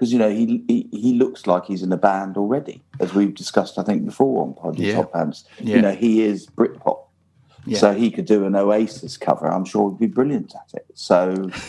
[0.00, 3.34] because you know he, he he looks like he's in a band already, as we've
[3.34, 4.94] discussed I think before on Pod Yeah.
[4.94, 5.44] Top Hands.
[5.60, 5.76] Yeah.
[5.76, 7.00] You know he is Britpop,
[7.66, 7.78] Yeah.
[7.78, 9.46] so he could do an Oasis cover.
[9.46, 10.86] I'm sure he'd be brilliant at it.
[10.94, 11.50] So.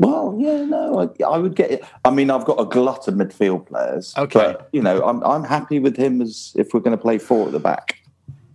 [0.00, 1.84] Well, yeah, no, I, I would get it.
[2.04, 4.14] I mean, I've got a glut of midfield players.
[4.16, 4.38] Okay.
[4.38, 7.46] But, you know, I'm, I'm happy with him as if we're going to play four
[7.46, 7.96] at the back.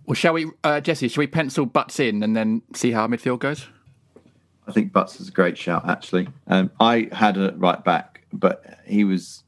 [0.06, 1.06] Well, shall we, uh, Jesse?
[1.08, 3.66] Shall we pencil butts in and then see how midfield goes?
[4.66, 5.86] I think Butts is a great shout.
[5.86, 9.42] Actually, um, I had a right back, but he was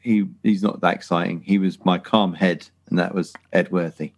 [0.00, 1.42] he he's not that exciting.
[1.42, 4.12] He was my calm head, and that was Edworthy.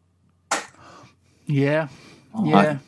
[1.47, 1.89] Yeah,
[2.45, 2.79] yeah.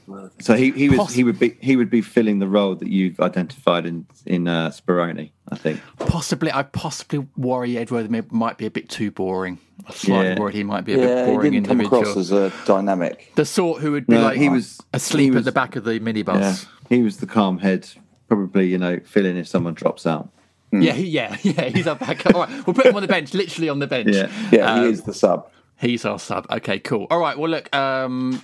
[0.40, 2.88] So he, he was Poss- he would be he would be filling the role that
[2.88, 5.30] you've identified in in uh, Speroni.
[5.48, 5.80] I think.
[5.98, 9.58] Possibly, I possibly worry Edward may, might be a bit too boring.
[9.86, 10.38] I'm slightly Yeah.
[10.38, 13.32] worried he might be a Yeah, bit he boring didn't come across as a dynamic.
[13.34, 15.84] the sort who would be No, like he was- asleep he at the back of
[15.84, 16.38] the minibus.
[16.40, 17.88] Yeah, he was the calm head.
[18.28, 20.28] Probably you know filling if someone drops out.
[20.72, 21.64] Yeah, yeah, yeah.
[21.64, 22.34] He's our backup.
[22.34, 24.14] All right, we'll put him on the bench, literally on the bench.
[24.14, 24.30] Yeah.
[24.52, 25.50] Yeah, Um, he is the sub.
[25.80, 26.46] He's our sub.
[26.50, 27.06] Okay, cool.
[27.10, 28.42] All right, well, look, um,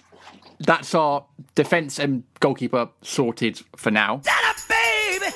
[0.58, 4.20] that's our defence and goalkeeper sorted for now.
[4.22, 5.32] Stand up, baby.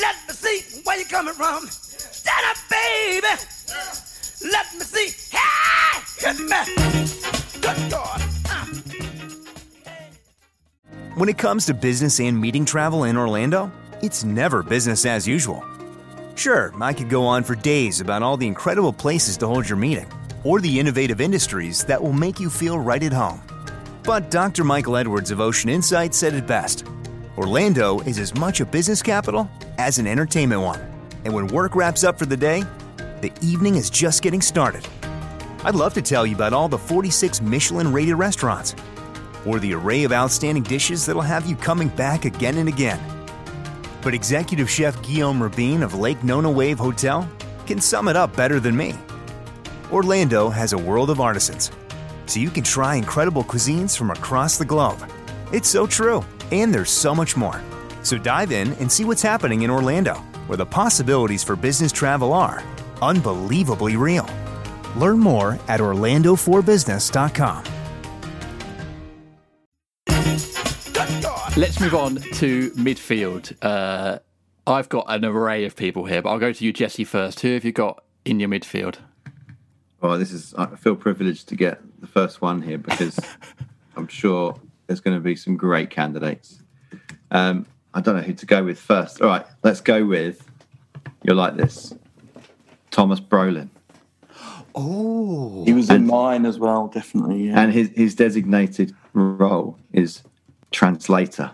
[0.00, 1.66] Let me see where you're coming from.
[1.68, 3.26] Stand up, baby.
[4.52, 5.36] Let me see.
[5.36, 7.60] Hey, hit me.
[7.62, 8.22] Good God.
[8.48, 8.66] Uh.
[11.16, 13.70] When it comes to business and meeting travel in Orlando,
[14.04, 15.64] it's never business as usual.
[16.34, 19.78] Sure, I could go on for days about all the incredible places to hold your
[19.78, 20.10] meeting,
[20.44, 23.40] or the innovative industries that will make you feel right at home.
[24.02, 24.64] But Dr.
[24.64, 26.86] Michael Edwards of Ocean Insight said it best
[27.38, 30.80] Orlando is as much a business capital as an entertainment one.
[31.24, 32.62] And when work wraps up for the day,
[33.22, 34.86] the evening is just getting started.
[35.64, 38.76] I'd love to tell you about all the 46 Michelin rated restaurants
[39.46, 43.00] or the array of outstanding dishes that'll have you coming back again and again.
[44.04, 47.28] But executive chef Guillaume Rabin of Lake Nona Wave Hotel
[47.66, 48.94] can sum it up better than me.
[49.90, 51.72] Orlando has a world of artisans,
[52.26, 55.02] so you can try incredible cuisines from across the globe.
[55.52, 57.60] It's so true, and there's so much more.
[58.02, 60.14] So dive in and see what's happening in Orlando,
[60.46, 62.62] where the possibilities for business travel are
[63.00, 64.28] unbelievably real.
[64.96, 67.73] Learn more at orlando4business.com.
[71.56, 73.54] Let's move on to midfield.
[73.62, 74.18] Uh,
[74.66, 77.40] I've got an array of people here, but I'll go to you, Jesse, first.
[77.40, 78.96] Who have you got in your midfield?
[80.00, 83.18] Well, this is I feel privileged to get the first one here because
[83.96, 86.60] I'm sure there's going to be some great candidates.
[87.30, 89.22] Um, I don't know who to go with first.
[89.22, 90.44] All right, let's go with.
[91.22, 91.94] You're like this,
[92.90, 93.68] Thomas Brolin,
[94.74, 97.46] Oh, He was in mine as well, definitely.
[97.46, 97.60] Yeah.
[97.60, 100.22] and his his designated role is
[100.74, 101.52] translator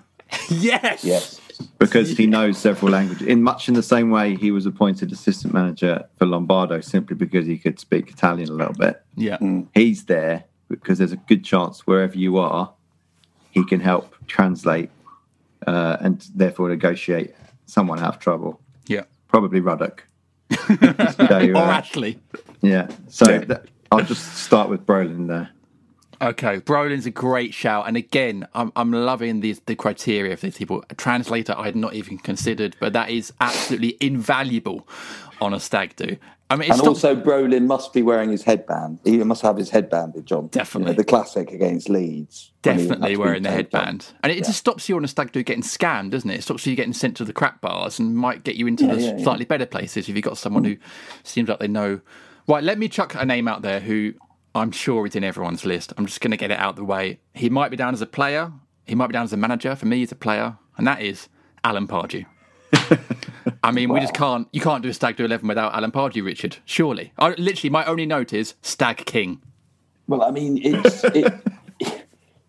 [0.49, 1.41] yes, yes.
[1.79, 3.27] because he knows several languages.
[3.27, 7.47] In much in the same way, he was appointed assistant manager for Lombardo simply because
[7.47, 9.03] he could speak Italian a little bit.
[9.16, 9.39] yeah.
[9.75, 12.73] he's there because there's a good chance wherever you are,
[13.51, 14.91] he can help translate
[15.66, 17.35] uh, and therefore negotiate
[17.66, 18.61] someone out of trouble.
[18.87, 19.03] Yeah.
[19.29, 20.05] Probably Ruddock.
[21.21, 22.18] So, or uh, Ashley.
[22.61, 22.89] yeah.
[23.09, 23.61] So th-
[23.93, 25.51] I'll just start with Brolin there.
[26.23, 30.59] Okay, Brolin's a great shout, and again, I'm I'm loving these the criteria for these
[30.59, 30.85] people.
[30.91, 34.87] A translator I had not even considered, but that is absolutely invaluable
[35.41, 36.18] on a stag do.
[36.51, 38.99] I mean, it's and also, Brolin must be wearing his headband.
[39.05, 40.49] He must have his headbanded, John.
[40.49, 40.91] Definitely.
[40.91, 42.51] You know, the classic against Leeds.
[42.64, 45.33] when he had definitely wearing the headband, and it just stops you on a stag
[45.33, 46.41] do getting scammed, doesn't it?
[46.41, 48.95] It stops you getting sent to the crap bars and might get you into Yeah,
[48.95, 49.23] the yeah, yeah.
[49.23, 50.71] slightly better places if you've got someone hmm.
[50.71, 50.77] who
[51.23, 52.01] seems like they know.
[52.47, 54.14] Right, let me chuck a name out there who
[54.55, 55.92] I'm sure is in everyone's list.
[55.96, 57.20] I'm just going to get it out of the way.
[57.34, 58.53] He might be down as a player.
[58.84, 59.76] He might be down as a manager.
[59.76, 61.28] For me, he's a player, and that is
[61.62, 62.26] Alan Pardew.
[63.62, 64.48] I mean, we just can't.
[64.53, 66.59] You can't do a stag do eleven without Alan Pardew, Richard.
[66.64, 69.42] Surely, I, literally, my only note is stag king.
[70.09, 71.32] Well, I mean, it's it,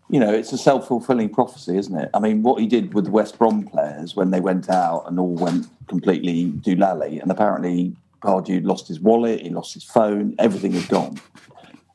[0.08, 2.10] you know, it's a self fulfilling prophecy, isn't it?
[2.14, 5.18] I mean, what he did with the West Brom players when they went out and
[5.18, 10.72] all went completely doolally, and apparently Pardew lost his wallet, he lost his phone, everything
[10.72, 11.20] had gone.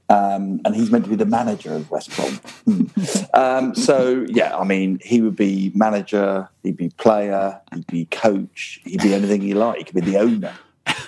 [0.09, 2.33] Um, and he's meant to be the manager of West Brom.
[2.65, 2.85] Hmm.
[3.33, 8.79] um, so yeah, I mean, he would be manager, he'd be player, he'd be coach,
[8.85, 9.79] he'd be anything he like.
[9.79, 10.53] He could be the owner.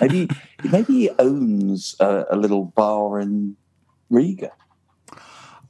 [0.00, 0.28] Maybe,
[0.70, 3.56] maybe he owns a, a little bar in
[4.10, 4.52] Riga.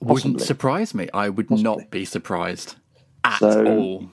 [0.01, 1.09] Wouldn't surprise me.
[1.15, 2.77] I would not be surprised
[3.25, 4.11] at So- all.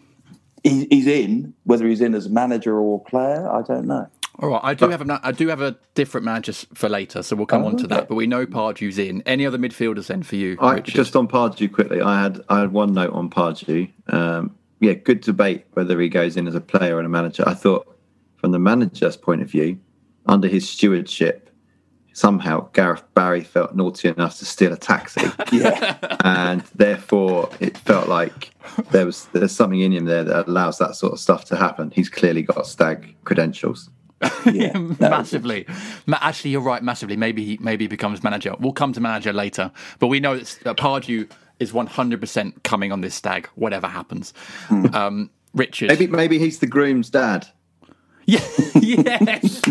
[0.64, 1.54] He, he's in.
[1.64, 4.10] Whether he's in as manager or player, I don't know.
[4.40, 7.36] All right, I do have a I do have a different manager for later, so
[7.36, 8.08] we'll come on to that.
[8.08, 9.24] But we know Pardew's in.
[9.26, 12.72] Any other midfielders then for you, I, just on Pardew quickly, I had I had
[12.72, 13.92] one note on Pardew.
[14.08, 17.44] Um, yeah, good debate whether he goes in as a player and a manager.
[17.48, 17.98] I thought,
[18.36, 19.80] from the manager's point of view,
[20.28, 21.50] under his stewardship,
[22.14, 25.22] somehow Gareth Barry felt naughty enough to steal a taxi,
[25.52, 28.52] Yeah, and therefore it felt like
[28.92, 31.90] there was there's something in him there that allows that sort of stuff to happen.
[31.90, 33.90] He's clearly got stag credentials.
[34.46, 34.78] Yeah.
[35.00, 35.66] Massively.
[36.06, 36.82] Ma- Actually, you're right.
[36.84, 37.16] Massively.
[37.18, 38.54] Maybe he maybe he becomes manager.
[38.60, 42.92] We'll come to manager later, but we know that that Pardew is 100 percent coming
[42.92, 44.34] on this stag, whatever happens.
[44.70, 47.48] Um, Richard, Maybe maybe he's the groom's dad.
[48.30, 48.40] Yeah,
[48.82, 49.62] yes.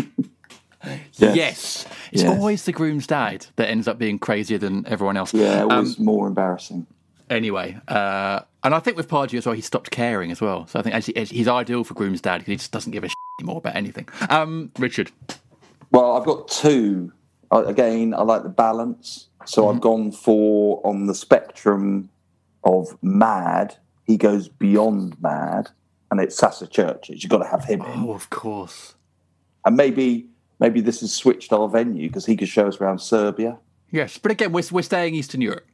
[1.17, 1.85] yes.
[2.11, 2.25] It's Yes.
[2.25, 5.33] always the groom's dad that ends up being crazier than everyone else.
[5.33, 6.87] Yeah, it Um, was more embarrassing.
[7.29, 10.65] anyway, uh, and I think with Pardew as well, he stopped caring as well.
[10.67, 13.09] So I think actually he's ideal for groom's dad because he just doesn't give a
[13.09, 14.07] shit anymore about anything.
[14.29, 15.11] Um, Richard,
[15.91, 17.11] Well, I've got two.
[17.51, 19.27] Again, I like the balance.
[19.45, 22.09] So I've gone for on the spectrum
[22.63, 23.77] of mad.
[24.05, 25.69] He goes beyond mad,
[26.11, 27.21] and it's Sasa Curcic.
[27.21, 28.95] You've got to have him in, oh, of course.
[29.65, 30.27] and maybe
[30.59, 33.59] maybe this has switched our venue because he could show us around Serbia.
[33.91, 35.66] Yes, but again, we're, we're staying Eastern Europe.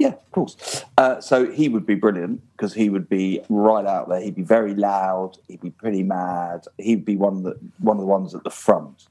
[0.00, 0.84] Yeah, of course.
[0.96, 4.18] Uh, so he would be brilliant because he would be right out there.
[4.18, 5.36] He'd be very loud.
[5.46, 6.64] He'd be pretty mad.
[6.78, 9.08] He'd be one of the one of the ones at the front,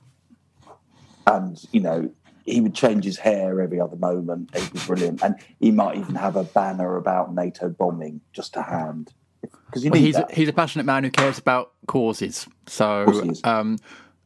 [1.28, 2.10] and you know
[2.44, 4.50] he would change his hair every other moment.
[4.58, 8.64] He'd be brilliant, and he might even have a banner about NATO bombing just to
[8.64, 12.48] hand because Well, he's a, he's a passionate man who cares about causes.
[12.66, 13.42] So, course he is.
[13.44, 13.78] um,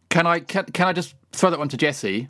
[0.10, 2.30] can I can, can I just throw that one to Jesse?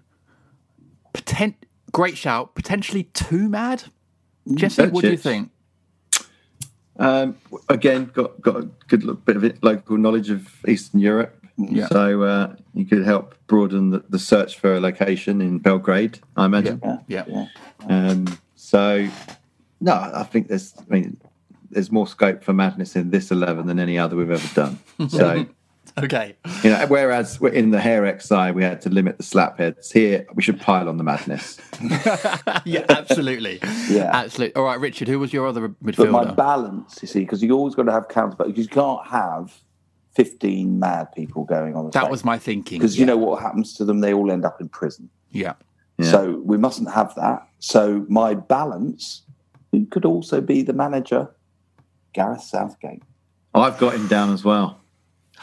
[1.13, 2.55] Potent, great shout.
[2.55, 3.83] Potentially too mad.
[4.55, 5.49] Jesse, what do you think?
[6.97, 7.37] Um,
[7.69, 11.87] again, got got a good lo- bit of it, local knowledge of Eastern Europe, Yeah.
[11.87, 16.45] so uh, you could help broaden the, the search for a location in Belgrade, I
[16.45, 16.81] imagine.
[17.07, 17.23] Yeah.
[17.27, 17.47] Yeah.
[17.89, 19.07] Um, so,
[19.81, 21.17] no, I think there's, I mean,
[21.71, 24.79] there's more scope for madness in this eleven than any other we've ever done.
[25.09, 25.47] So,
[26.03, 26.35] Okay.
[26.63, 29.91] you know, whereas in the hair X side, we had to limit the slap heads.
[29.91, 31.59] Here, we should pile on the madness.
[32.65, 33.59] yeah, absolutely.
[33.89, 34.09] Yeah.
[34.11, 34.55] absolutely.
[34.55, 35.07] All right, Richard.
[35.07, 35.97] Who was your other midfielder?
[35.97, 38.35] But my balance, you see, because you always got to have counter.
[38.37, 39.53] Because you can't have
[40.15, 42.79] fifteen mad people going on the that was my thinking.
[42.79, 43.99] because you know what happens to them?
[43.99, 45.09] They all end up in prison.
[45.31, 45.53] Yeah.
[45.97, 46.11] Yeah.
[46.11, 47.47] So we mustn't have that.
[47.59, 49.23] So my balance,
[49.71, 51.29] who could also be the manager,
[52.13, 53.03] Gareth Southgate,
[53.53, 54.79] I've got him down as well.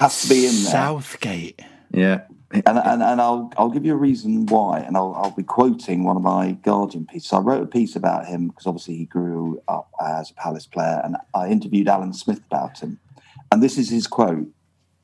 [0.01, 0.72] Has to be in there.
[0.72, 1.61] Southgate.
[1.92, 2.22] Yeah.
[2.53, 6.03] And, and, and I'll I'll give you a reason why, and I'll I'll be quoting
[6.03, 7.32] one of my Guardian pieces.
[7.32, 11.01] I wrote a piece about him because obviously he grew up as a Palace player,
[11.05, 12.98] and I interviewed Alan Smith about him,
[13.53, 14.48] and this is his quote.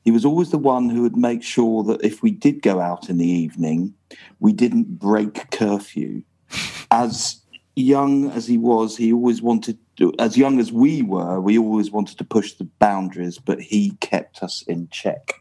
[0.03, 3.09] He was always the one who would make sure that if we did go out
[3.09, 3.93] in the evening,
[4.39, 6.23] we didn't break curfew.
[6.91, 7.41] As
[7.75, 9.79] young as he was, he always wanted to,
[10.19, 14.43] as young as we were, we always wanted to push the boundaries, but he kept
[14.43, 15.33] us in check.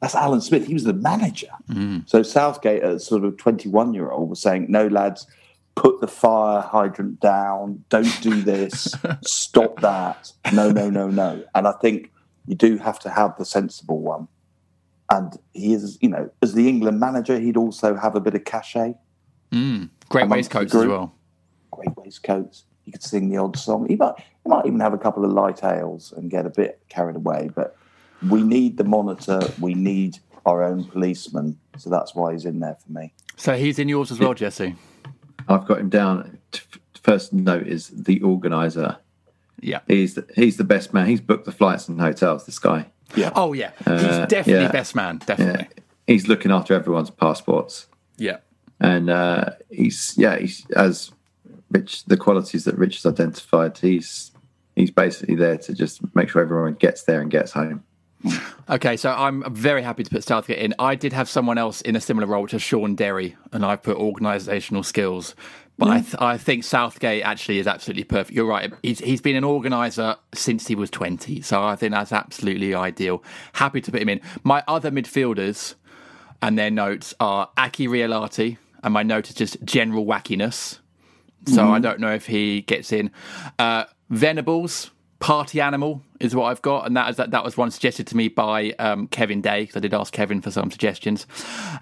[0.00, 0.66] That's Alan Smith.
[0.66, 1.48] He was the manager.
[2.06, 5.26] So Southgate, at sort of 21 year old, was saying, no, lads,
[5.74, 7.84] put the fire hydrant down.
[7.88, 8.94] Don't do this.
[9.22, 10.32] Stop that.
[10.52, 11.42] No, no, no, no.
[11.54, 12.12] And I think
[12.46, 14.28] you do have to have the sensible one.
[15.10, 18.44] and he is, you know, as the England manager, he'd also have a bit of
[18.44, 18.94] cachet.
[19.52, 19.90] Mm.
[20.08, 21.14] Great waistcoats as well.
[21.70, 22.64] Great waistcoats.
[22.86, 23.86] He could sing the odd song.
[23.88, 24.14] He might,
[24.44, 27.50] he might even have a couple of light ales and get a bit carried away.
[27.54, 27.76] But
[28.30, 29.40] we need the monitor.
[29.60, 31.58] We need our own policeman.
[31.76, 33.12] So that's why he's in there for me.
[33.36, 34.74] So he's in yours as well, Jesse.
[35.48, 36.38] I've got him down.
[37.02, 38.96] First note is the organizer.
[39.60, 39.80] Yeah.
[39.88, 41.06] He's the, he's the best man.
[41.08, 42.46] He's booked the flights and hotels.
[42.46, 42.86] This guy.
[43.14, 43.30] Yeah.
[43.36, 44.72] Oh yeah, Uh, he's definitely yeah.
[44.72, 45.18] best man.
[45.20, 45.26] Yeah.
[45.26, 45.68] Definitely.
[46.06, 47.86] He's looking after everyone's passports.
[48.16, 48.38] Yeah.
[48.80, 51.10] and uh, he's yeah he's as
[51.70, 53.78] Rich the qualities that Rich has identified.
[53.78, 54.32] He's
[54.76, 57.82] he's basically there to just make sure everyone gets there and gets home.
[58.68, 60.74] Okay, so I'm very happy to put Southgate in.
[60.80, 63.76] I did have someone else in a similar role, which is Shaun Derry, and I
[63.76, 65.36] put organisational skills.
[65.78, 66.04] But I, mm.
[66.04, 68.34] th- I think Southgate actually is absolutely perfect.
[68.34, 68.72] You're right.
[68.82, 71.42] He's, he's been an organiser since he was 20.
[71.42, 73.22] So I think that's absolutely ideal.
[73.52, 74.20] Happy to put him in.
[74.42, 75.74] My other midfielders
[76.40, 80.78] and their notes are Aki Riihilahti, and my note is just general wackiness.
[81.46, 83.10] So I don't know if he gets in.
[83.58, 84.90] Uh, Venables,
[85.20, 88.16] party animal is what I've got, and that is that, that was one suggested to
[88.16, 91.26] me by um, Kevin Day because I did ask Kevin for some suggestions.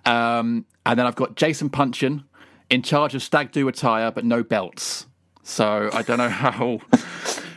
[0.04, 2.24] Um, and then I've got Jason Puncheon
[2.70, 5.06] in charge of stag do attire, but no belts.
[5.42, 6.80] So I don't know how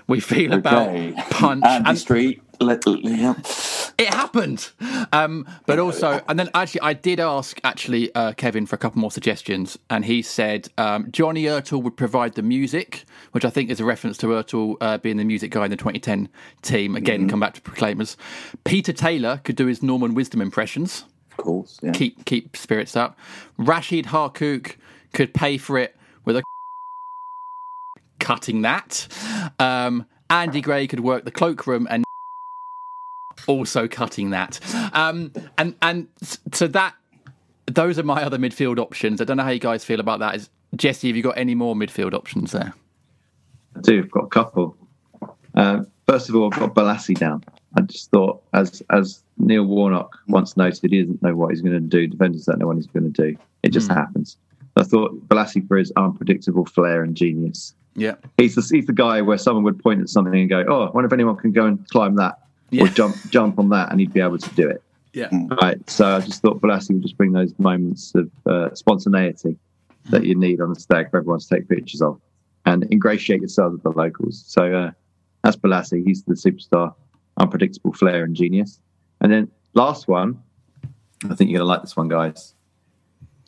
[0.07, 0.89] we feel about
[1.29, 1.63] punch.
[1.65, 2.41] Andy And- Street.
[2.59, 3.35] Let, yeah.
[3.97, 4.69] It happened.
[5.11, 9.01] Um, but also, and then actually, I did ask actually uh, Kevin for a couple
[9.01, 13.71] more suggestions, and he said um, Johnny Ertl would provide the music, which I think
[13.71, 16.29] is a reference to Ertl uh, being the music guy in the 2010
[16.61, 16.95] team.
[16.95, 18.17] Again, come back to Proclaimers.
[18.65, 21.05] Peter Taylor could do his Norman Wisdom impressions.
[21.31, 21.79] Of course.
[21.81, 21.91] Yeah.
[21.91, 23.17] Keep keep spirits up.
[23.57, 24.75] Rachid Harkouk
[25.13, 26.43] could pay for it with a
[28.19, 29.07] cutting that.
[29.57, 32.03] Um, Andy Gray could work the cloakroom and
[33.47, 34.59] also cutting that.
[34.93, 36.07] Um, and and
[36.51, 36.95] so that
[37.65, 39.21] those are my other midfield options.
[39.21, 40.35] I don't know how you guys feel about that.
[40.35, 42.73] Is Jesse, have you got any more midfield options there?
[43.75, 43.99] I do.
[43.99, 44.77] I've got a couple.
[45.55, 47.43] Uh, first of all, I've got Bolasie down.
[47.75, 51.73] I just thought, as as Neil Warnock once noted, he doesn't know what he's going
[51.73, 52.07] to do.
[52.07, 53.37] Defenders don't know what he's going to do.
[53.63, 54.37] It just happens.
[54.75, 57.73] I thought Bolasie for his unpredictable flair and genius.
[57.95, 58.15] Yeah.
[58.37, 60.91] He's the, he's the guy where someone would point at something and go, "Oh, I
[60.91, 62.39] wonder if anyone can go and climb that
[62.69, 62.83] Yeah.
[62.83, 64.81] or jump jump on that," and he'd be able to do it.
[65.13, 65.29] Yeah.
[65.61, 65.77] Right.
[65.89, 69.57] So I just thought Bolasie would just bring those moments of uh, spontaneity
[70.09, 72.19] that you need on a stag for everyone to take pictures of
[72.65, 74.43] and ingratiate yourself with the locals.
[74.47, 74.91] So uh,
[75.43, 76.03] that's Bolasie.
[76.05, 76.93] He's the superstar,
[77.37, 78.79] unpredictable flair and genius.
[79.21, 80.41] And then last one,
[81.29, 82.53] I think you're going to like this one, guys.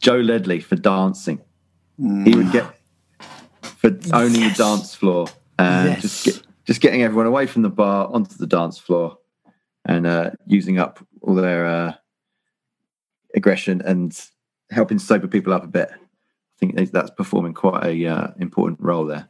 [0.02, 1.40] Joe Ledley for dancing.
[1.98, 2.66] He would get
[3.62, 5.28] for owning the dance floor
[5.60, 6.02] and Yes.
[6.02, 9.18] just get, just getting everyone away from the bar onto the dance floor
[9.86, 11.94] and uh, using up all their uh,
[13.34, 14.16] aggression and
[14.70, 15.90] helping sober people up a bit.
[15.92, 15.98] I
[16.60, 19.28] think that's performing quite a uh, important role there.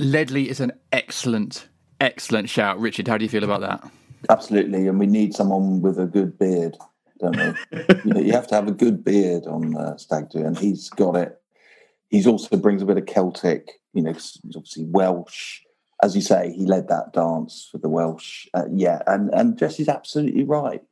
[0.00, 1.68] Ledley is an excellent,
[2.00, 2.80] excellent shout.
[2.80, 3.88] Richard, how do you feel about that?
[4.28, 6.76] Absolutely, and we need someone with a good beard,
[7.20, 7.78] don't we?
[8.04, 10.90] you, know, you have to have a good beard on uh, Stag Do, and he's
[10.90, 11.40] got it.
[12.08, 15.60] He's also brings a bit of Celtic, you know, 'cause he's obviously Welsh.
[16.02, 18.46] As you say, he led that dance for the Welsh.
[18.54, 20.82] Uh, yeah, and and Jesse's absolutely right.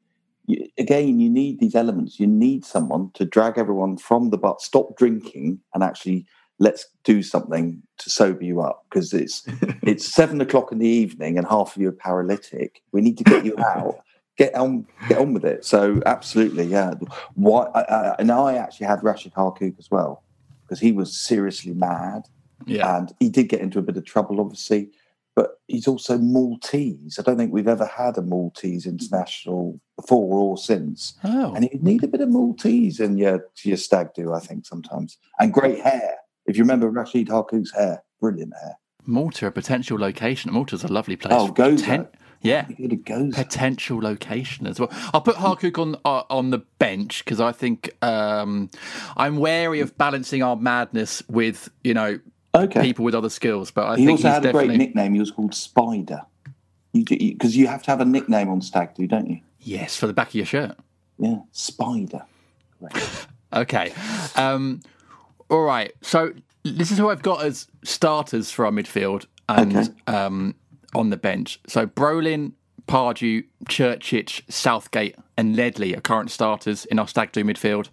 [0.47, 2.21] You, again, you need these elements.
[2.21, 6.27] You need someone to drag everyone from the bar, stop drinking, and actually
[6.61, 9.43] let's do something to sober you up because it's
[9.83, 12.83] it's seven o'clock in the evening and half of you are paralytic.
[12.93, 14.01] We need to get you out.
[14.37, 15.65] Get on, get on with it.
[15.67, 16.95] So absolutely, yeah.
[17.35, 17.65] Why?
[17.75, 20.23] I, I, and I actually had Rachid Harkouk as well
[20.63, 22.23] because he was seriously mad,
[22.65, 22.97] Yeah.
[22.97, 24.91] and he did get into a bit of trouble, obviously.
[25.37, 27.19] But he's also Maltese.
[27.19, 31.15] I don't think we've ever had a Maltese international before or since.
[31.23, 31.55] Oh.
[31.55, 35.19] And you need a bit of Maltese in your your stag do, I think, sometimes.
[35.39, 36.17] And great hair.
[36.47, 38.77] If you remember Rachid Harkouk's hair, brilliant hair.
[39.07, 40.53] Malta, a potential location.
[40.53, 41.35] Malta's a lovely place.
[41.37, 41.85] Oh, Gozo.
[41.85, 42.09] Poten-
[42.43, 42.65] yeah.
[42.65, 43.35] Good it goes.
[43.35, 44.91] Potential location as well.
[45.13, 48.71] I'll put Harkouk on uh, on the bench because I think um,
[49.17, 52.19] I'm wary of balancing our madness with you know
[52.55, 52.83] Okay.
[52.83, 53.71] people with other skills.
[53.71, 55.15] But I he think also had a definitely great nickname.
[55.15, 56.23] He was called Spider.
[56.93, 59.41] You because you, have to have a nickname on stag do, don't you?
[59.61, 60.77] yes for the back of your shirt.
[61.19, 62.23] Yeah, Spider.
[63.53, 63.93] Okay.
[64.37, 64.81] Um,
[65.51, 65.93] all right.
[66.03, 66.33] So
[66.63, 69.89] this is who I've got as starters for our midfield and Okay.
[70.07, 70.55] um,
[70.95, 71.61] on the bench.
[71.67, 72.53] So Brolin,
[72.87, 77.89] Pardew, Curcic, Southgate, and Ledley are current starters in our stag do midfield.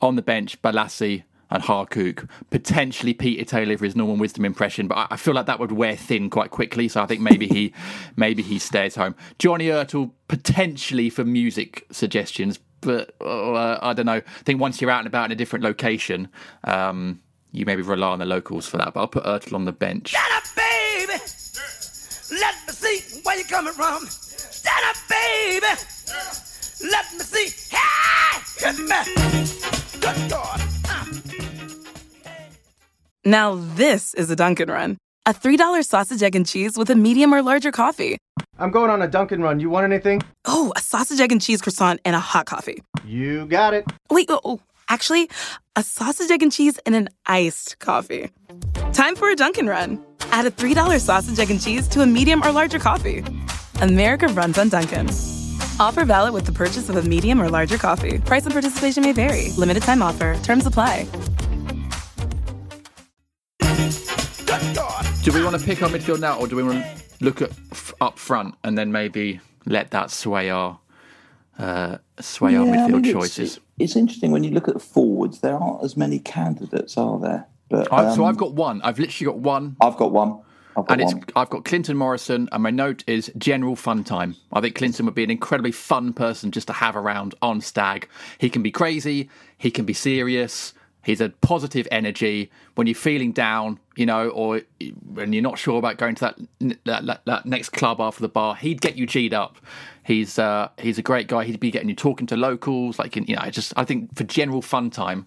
[0.00, 1.24] On the bench, Bolasie,
[1.54, 2.28] and Harkouk.
[2.50, 5.72] Potentially Peter Taylor for his Norman Wisdom impression, but I, I feel like that would
[5.72, 6.88] wear thin quite quickly.
[6.88, 7.72] So I think maybe he
[8.16, 9.14] maybe he stays home.
[9.38, 14.14] Johnny Ertl potentially for music suggestions, but uh, I don't know.
[14.14, 16.28] I think once you're out and about in a different location,
[16.64, 17.20] um,
[17.52, 18.92] you maybe rely on the locals for that.
[18.92, 20.10] But I'll put Ertl on the bench.
[20.10, 21.20] Stand up, baby.
[22.40, 24.04] Let me see where you're coming from.
[24.06, 25.66] Stand up, baby.
[26.90, 27.76] Let me see.
[27.76, 30.00] Hey, hit me.
[30.00, 30.73] Good God.
[33.24, 34.98] Now this is a Dunkin' Run.
[35.26, 38.18] A $3 sausage, egg, and cheese with a medium or larger coffee.
[38.58, 39.58] I'm going on a Dunkin' Run.
[39.60, 40.20] You want anything?
[40.44, 42.82] Oh, a sausage, egg, and cheese croissant and a hot coffee.
[43.06, 43.86] You got it.
[44.10, 44.60] Wait, oh, oh,
[44.90, 45.30] actually,
[45.74, 48.28] a sausage, egg, and cheese and an iced coffee.
[48.92, 50.04] Time for a Dunkin' Run.
[50.30, 53.24] Add a $3 sausage, egg, and cheese to a medium or larger coffee.
[53.80, 55.08] America runs on Dunkin'.
[55.80, 58.18] Offer valid with the purchase of a medium or larger coffee.
[58.18, 59.52] Price and participation may vary.
[59.52, 60.34] Limited time offer.
[60.42, 61.08] Terms apply.
[65.22, 67.50] Do we want to pick our midfield now, or do we want to look at
[67.72, 70.78] f- up front and then maybe let that sway our
[71.58, 73.60] uh, sway our Yeah, I midfield mean, it's- choices?
[73.78, 75.40] It's interesting when you look at forwards.
[75.40, 77.46] There aren't as many candidates, are there?
[77.68, 78.80] But I've, so um, I've got one.
[78.82, 80.40] I've literally got one, I've got one.
[80.76, 81.14] I've got and it's.
[81.36, 84.36] I've got Clinton Morrison, and my note is general fun time.
[84.52, 88.08] I think Clinton would be an incredibly fun person just to have around on Stag.
[88.38, 89.28] He can be crazy,
[89.58, 90.72] he can be serious.
[91.04, 94.62] He's a positive energy when you're feeling down, you know, or
[95.12, 96.20] when you're not sure about going to
[96.60, 98.54] that that, that, that next club after the bar.
[98.56, 99.58] He'd get you G'd up.
[100.04, 101.44] He's uh, he's a great guy.
[101.44, 103.42] He'd be getting you talking to locals, like you know.
[103.42, 105.26] I just I think for general fun time,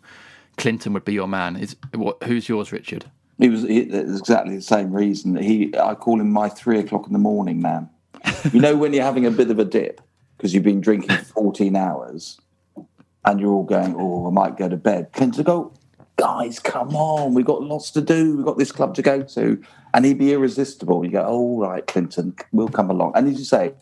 [0.57, 1.55] Clinton would be your man.
[1.55, 2.21] Is what?
[2.23, 3.05] Who's yours, Richard?
[3.37, 5.35] He was he, it's exactly the same reason.
[5.35, 7.89] He, I call him my three o'clock in the morning man.
[8.51, 10.01] you know when you're having a bit of a dip
[10.35, 12.39] because you've been drinking for 14 hours,
[13.27, 15.73] and you're all going, "Oh, I might go to bed." Clinton would go,
[16.15, 18.37] "Guys, come on, we've got lots to do.
[18.37, 19.61] We've got this club to go to,"
[19.93, 21.05] and he'd be irresistible.
[21.05, 23.73] You go, "All right, Clinton, we'll come along." And as you say,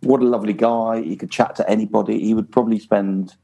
[0.00, 1.02] what a lovely guy.
[1.02, 2.20] He could chat to anybody.
[2.20, 3.34] He would probably spend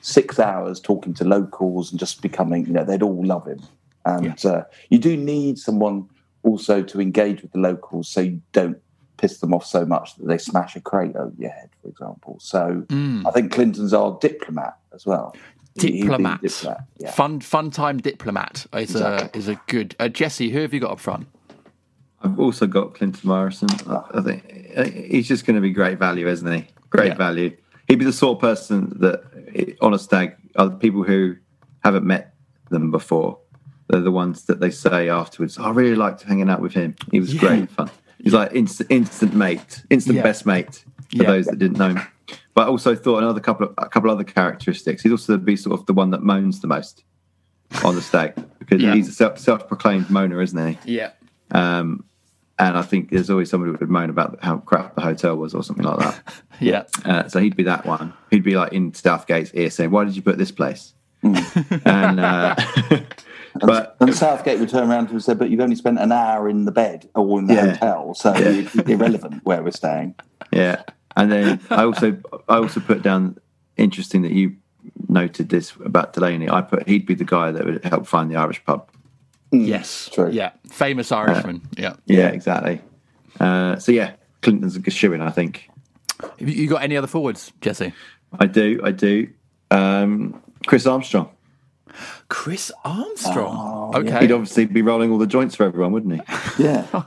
[0.00, 3.60] six hours talking to locals and just becoming, you know, they'd all love him.
[4.04, 6.08] And uh, you do need someone
[6.42, 8.78] also to engage with the locals so you don't
[9.16, 12.36] piss them off so much that they smash a crate over your head, for example.
[12.40, 13.26] So Mm.
[13.26, 15.34] I think Clinton's our diplomat as well.
[15.80, 17.10] He- he'd be a Diplomat, diplomat, yeah.
[17.12, 19.96] fun fun time diplomat is a is a good.
[19.98, 21.26] Uh, Jesse, who have you got up front?
[22.22, 23.68] I've also got Clinton Morrison.
[23.88, 26.66] I I think uh, he's just going to be great value, isn't he?
[26.90, 27.14] Great Yeah.
[27.16, 27.56] value.
[27.88, 29.20] He'd be the sort of person that,
[29.82, 31.36] on a stag, are the people who
[31.84, 32.34] haven't met
[32.70, 33.38] them before.
[33.88, 35.58] They're the ones that they say afterwards.
[35.58, 36.94] I really liked hanging out with him.
[37.10, 37.90] He was great fun.
[38.24, 40.22] He's like instant, instant mate, instant Yeah.
[40.22, 41.26] best mate for Yeah.
[41.30, 42.00] those that didn't know him.
[42.54, 45.02] But I also thought another couple of a couple other characteristics.
[45.02, 47.04] He'd also be sort of the one that moans the most
[47.84, 48.94] on the stag because Yeah.
[48.94, 50.94] he's a self, self-proclaimed moaner, isn't he?
[50.96, 51.10] Yeah,
[51.50, 52.04] Um,
[52.58, 55.54] and I think there's always somebody who would moan about how crap the hotel was
[55.54, 56.34] or something like that.
[56.60, 56.84] yeah.
[57.04, 58.12] Uh, so he'd be that one.
[58.30, 62.54] He'd be like in Southgate's ear saying, "Why did you put this place?" and uh,
[63.60, 66.12] but And Southgate would turn around to him and say, But you've only spent an
[66.12, 67.70] hour in the bed or in the Yeah.
[67.72, 68.48] hotel, so Yeah.
[68.48, 70.14] it's irrelevant where we're staying.
[70.52, 70.82] yeah,
[71.16, 72.16] and then I also
[72.48, 73.36] I also put down
[73.76, 74.56] interesting that you
[75.08, 76.48] noted this about Delaney.
[76.50, 78.88] I put he'd be the guy that would help find the Irish pub.
[79.52, 80.30] Yes, True.
[80.30, 81.62] yeah, famous Irishman.
[81.76, 81.94] yeah.
[82.06, 82.80] Yeah, exactly.
[83.38, 85.68] Uh, so yeah, Clinton's a good shoe in, I think.
[86.20, 87.92] Have you you got any other forwards, Jesse?
[88.38, 89.28] I do, I do.
[89.70, 91.28] Um, Chris Armstrong.
[92.28, 93.92] Chris Armstrong.
[93.94, 94.20] Oh, okay.
[94.20, 96.20] He'd obviously be rolling all the joints for everyone, wouldn't he?
[96.64, 96.86] Yeah.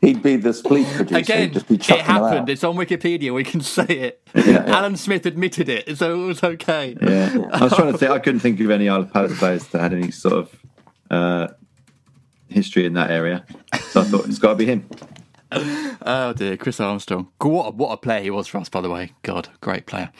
[0.00, 1.18] He'd be the spleet producer.
[1.18, 2.40] Again, just be it happened.
[2.40, 2.50] out.
[2.50, 3.32] It's on Wikipedia.
[3.32, 4.22] We can say it.
[4.34, 6.96] Alan Smith admitted it, so it was okay.
[7.00, 8.10] Yeah, I was trying to think.
[8.10, 10.60] I couldn't think of any Isle of Palace players that had any sort of
[11.08, 11.48] uh,
[12.48, 13.44] history in that area,
[13.90, 14.88] so I thought it's got to be him.
[15.52, 17.28] Oh dear, Chris Armstrong.
[17.40, 19.12] What a, what a player he was for us, by the way.
[19.22, 20.10] God, great player.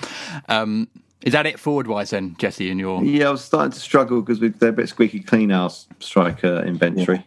[0.48, 0.88] Um,
[1.24, 2.70] is that it forward wise then, Jesse?
[2.70, 5.70] In your Yeah, I was starting to struggle because they're a bit squeaky clean our
[6.00, 7.26] striker inventory.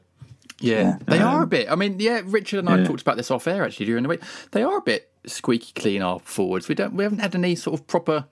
[0.59, 1.69] yeah, they are a bit.
[1.71, 2.85] I mean, yeah, Richard and I Um, yeah.
[2.87, 4.21] talked about this off air actually during the week.
[4.51, 6.01] They are a bit squeaky clean.
[6.01, 6.67] Our forwards.
[6.67, 6.93] We don't.
[6.95, 8.25] We haven't had any sort of proper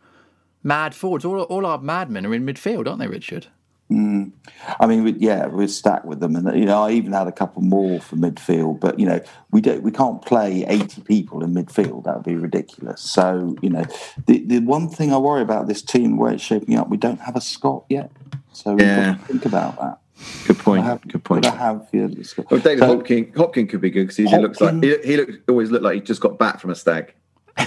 [0.63, 1.25] mad forwards.
[1.25, 3.47] All all our madmen are in midfield, aren't they, Richard?
[3.93, 4.31] Mm.
[4.79, 7.31] I mean, we, yeah, we're stacked with them, and you know, I even had a
[7.31, 8.79] couple more for midfield.
[8.79, 9.21] But you know,
[9.51, 12.05] we don't, we can't play eighty people in midfield.
[12.05, 13.01] That would be ridiculous.
[13.01, 13.85] So you know,
[14.25, 17.21] the the one thing I worry about this team where it's shaping up, we don't
[17.21, 18.09] have a Scott yet.
[18.51, 19.13] So we've Yeah.
[19.13, 19.99] got to think about that.
[20.47, 20.83] Good point.
[20.83, 21.43] I have, Good point.
[21.43, 24.61] gotta have yeah, the Well, David So- Hopkin, Hopkin could be good because he looks
[24.61, 27.13] like he, he looks, always looked like he just got back from a stag.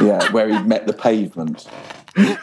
[0.00, 1.66] yeah, where he met the pavement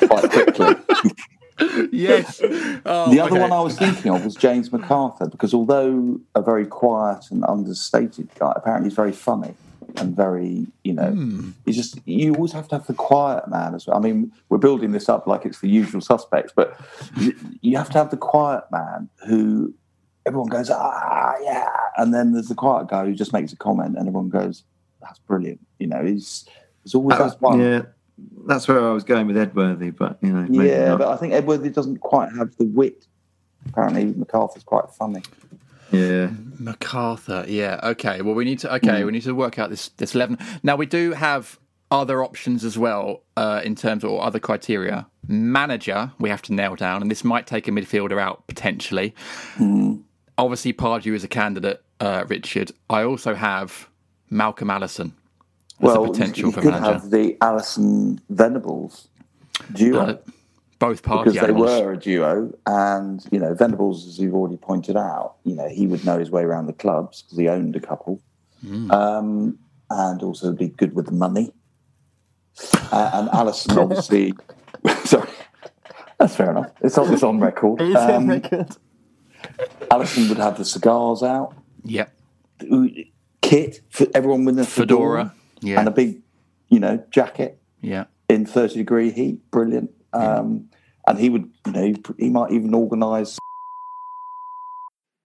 [0.08, 0.76] quite quickly.
[1.92, 2.42] yes.
[2.86, 3.40] Oh, the other okay.
[3.42, 8.30] one I was thinking of was James MacArthur because although a very quiet and understated
[8.40, 9.54] guy, apparently he's very funny
[9.98, 11.50] and very, you know, Hmm.
[11.66, 13.98] he's just you always have to have the quiet man as well.
[13.98, 16.80] I mean, we're building this up like it's the usual suspects, but
[17.62, 19.74] you have to have the quiet man who
[20.26, 23.98] everyone goes ah yeah, and then there's the quiet guy who just makes a comment
[23.98, 24.64] and everyone goes
[25.02, 25.60] that's brilliant.
[25.80, 26.46] You know, he's
[26.84, 27.60] there's always That that one.
[27.60, 27.82] yeah,
[28.48, 31.00] that's where I was going with Edworthy, but you know, maybe Yeah, not.
[31.00, 33.06] but I think Edworthy doesn't quite have the wit.
[33.70, 35.22] Apparently, MacArthur's quite funny.
[35.92, 36.30] yeah.
[36.60, 37.46] MacArthur.
[37.48, 37.80] Yeah.
[37.84, 38.22] Okay.
[38.22, 38.74] Well, we need to.
[38.76, 40.38] Okay, we need to work out this this eleven.
[40.64, 41.60] Now we do have
[41.92, 45.06] other options as well uh, in terms of or other criteria.
[45.28, 49.14] Manager, we have to nail down, and this might take a midfielder out potentially.
[50.38, 52.72] Obviously, Pardew is a candidate, uh, Richard.
[52.90, 53.90] I also have
[54.30, 55.21] Malcolm Allison as
[55.82, 56.94] well, a potential you for could manager.
[56.94, 59.08] have the Allison Venables
[59.74, 60.18] duo Uh,
[60.80, 61.70] both because party they animals.
[61.82, 65.88] were a duo, and you know Venables, as you've already pointed out, you know he
[65.88, 68.20] would know his way around the clubs because he owned a couple,
[68.62, 68.92] Hmm.
[68.92, 69.60] um,
[69.90, 71.52] and also be good with the money.
[72.92, 74.34] Uh, and Allison, obviously,
[75.06, 75.30] sorry,
[76.18, 76.72] that's fair enough.
[76.82, 77.82] It's on, it's on record.
[77.82, 78.42] Um,
[79.90, 81.54] Allison would have the cigars out.
[81.84, 82.14] Yep.
[83.42, 85.80] Kit for everyone with a fedora, Fedora, yeah.
[85.80, 86.22] and a big,
[86.70, 88.06] you know, jacket Yeah.
[88.30, 89.50] in thirty degree heat.
[89.52, 89.92] Brilliant.
[90.14, 90.70] Um,
[91.08, 93.38] and he would, you know, he might even organise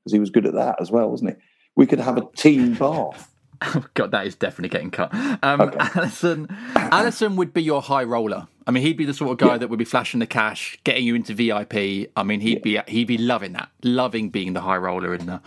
[0.04, 1.36] because he was good at that as well, wasn't he?
[1.74, 3.32] We could have a team bath.
[3.94, 5.12] God, that is definitely getting cut.
[5.42, 8.46] Um, Allison, Allison would be your high roller.
[8.66, 11.04] I mean, he'd be the sort of guy that would be flashing the cash, getting
[11.04, 12.10] you into VIP.
[12.16, 15.40] I mean, he'd be he'd be loving that, loving being the high roller in the.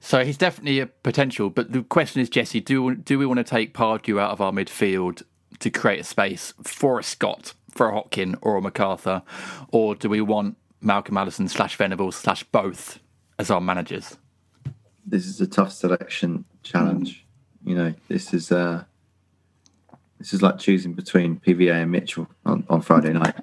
[0.00, 1.50] So he's definitely a potential.
[1.50, 4.52] But the question is, Jesse, do do we want to take Pardew out of our
[4.52, 5.22] midfield
[5.58, 9.22] to create a space for a Scott, for a Hopkin, or a MacArthur,
[9.68, 12.98] or do we want Malcolm Allison slash Venables slash both
[13.38, 14.16] as our managers?
[15.10, 17.26] this is a tough selection challenge.
[17.64, 18.84] You know, this is uh
[20.18, 23.34] this is like choosing between PVA and Mitchell on, on Friday night.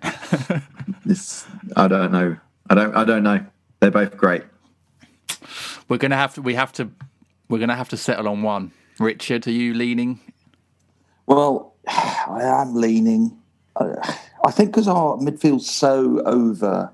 [1.05, 1.45] this
[1.75, 2.37] I don't know.
[2.69, 3.45] I don't I don't know.
[3.79, 4.43] They're both great.
[5.87, 6.41] We're gonna have to.
[6.41, 6.89] We have to.
[7.49, 8.71] We're gonna have to settle on one.
[8.99, 10.19] Richard, are you leaning?
[11.27, 13.37] Well, I am leaning.
[13.75, 13.95] Uh,
[14.45, 16.91] I think because our midfield's so over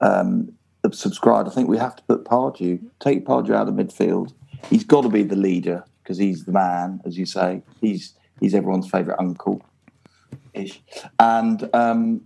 [0.00, 0.52] um,
[0.92, 4.32] subscribed, I think we have to put Pardew, take Pardew out of midfield.
[4.70, 7.62] He's got to be the leader because he's the man, as you say.
[7.80, 9.62] He's he's everyone's favourite uncle,
[10.54, 10.80] ish,
[11.18, 12.22] and um,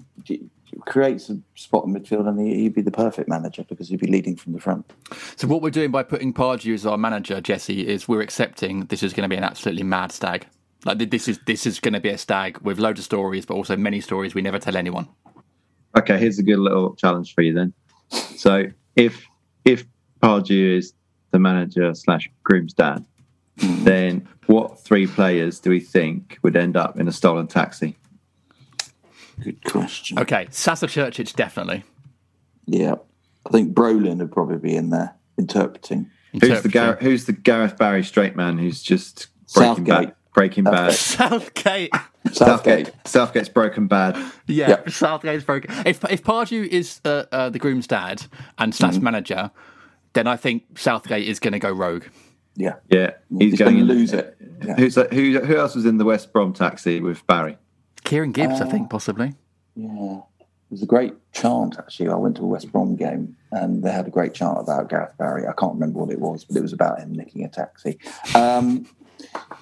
[0.87, 4.07] creates a spot in midfield, and he, he'd be the perfect manager because he'd be
[4.07, 4.91] leading from the front.
[5.37, 9.03] So what we're doing by putting Pardew as our manager, Jesse, is we're accepting this
[9.03, 10.47] is going to be an absolutely mad stag.
[10.85, 13.55] Like this is this is going to be a stag with loads of stories, but
[13.55, 15.09] also many stories we never tell anyone.
[15.97, 17.73] Okay, here's a good little challenge for you then.
[18.11, 18.65] So
[18.97, 19.27] if
[19.65, 19.85] if
[20.23, 20.95] Pardew is
[21.33, 23.05] the manager slash groom's dad,
[23.59, 23.85] hmm.
[23.85, 27.97] then what three players do we think would end up in a stolen taxi?
[29.43, 30.19] Good question.
[30.19, 31.85] Okay, Sasa Curcic definitely.
[32.67, 32.95] Yeah,
[33.47, 36.11] I think Brolin would probably be in there interpreting.
[36.41, 39.87] Who's the Gar- Who's the Gareth Barry straight man who's just breaking Southgate.
[40.09, 40.15] bad?
[40.33, 40.93] Breaking bad.
[40.93, 41.93] Southgate.
[42.31, 42.93] Southgate.
[43.05, 44.17] Southgate's broken bad.
[44.47, 45.75] Yeah, Southgate's broken.
[45.85, 48.27] If if Pardew is uh, uh, the groom's dad
[48.59, 49.05] and slash Mm-hmm.
[49.05, 49.51] manager,
[50.13, 52.05] then I think Southgate is going to go rogue.
[52.57, 54.37] Yeah, Yeah, he's, He's going gonna lose it.
[54.65, 54.75] Yeah.
[54.77, 55.41] Who's who?
[55.41, 57.57] Who else was in the West Brom taxi with Barry?
[58.11, 59.35] Kieran Gibbs, I Uh, think, possibly.
[59.77, 60.17] Yeah.
[60.41, 62.09] It was a great chant, actually.
[62.09, 65.17] I went to a West Brom game and they had a great chant about Gareth
[65.17, 65.47] Barry.
[65.47, 67.99] I can't remember what it was, but it was about him nicking a taxi.
[68.35, 68.85] Um,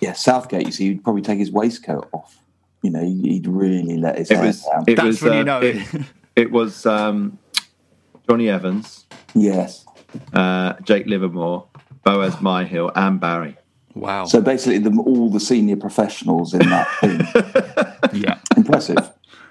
[0.00, 2.38] yeah, Southgate, you see, he'd probably take his waistcoat off.
[2.82, 4.62] You know, he'd really let his It hair was.
[4.64, 4.84] down.
[4.86, 5.22] It was.
[5.22, 6.04] uh, It,
[6.36, 7.38] it was um,
[8.28, 9.04] Johnny Evans.
[9.34, 9.84] Yes.
[10.32, 11.66] Uh, Jake Livermore,
[12.02, 13.56] Boaz Myhill, and Barry.
[14.00, 14.24] Wow.
[14.26, 16.88] So basically, the, all the senior professionals in that
[18.12, 18.22] team.
[18.22, 18.38] yeah.
[18.56, 18.96] Impressive.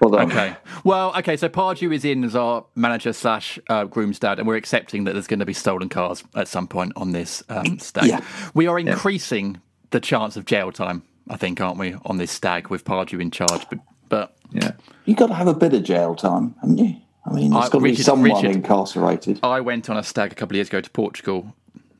[0.00, 0.30] Well done.
[0.30, 0.56] Okay.
[0.84, 1.36] Well, okay.
[1.36, 5.12] So Pardew is in as our manager slash uh, groom's dad, and we're accepting that
[5.12, 8.04] there's going to be stolen cars at some point on this um, stag.
[8.06, 8.20] Yeah.
[8.54, 12.68] We are increasing the chance of jail time, I think, aren't we, on this stag
[12.68, 13.66] with Pardew in charge?
[13.68, 13.78] But,
[14.08, 14.72] but yeah,
[15.04, 16.94] You've got to have a bit of jail time, haven't you?
[17.26, 19.40] I mean, there's I- got to be someone Richard- incarcerated.
[19.42, 21.54] I went on a stag a couple of years ago to Portugal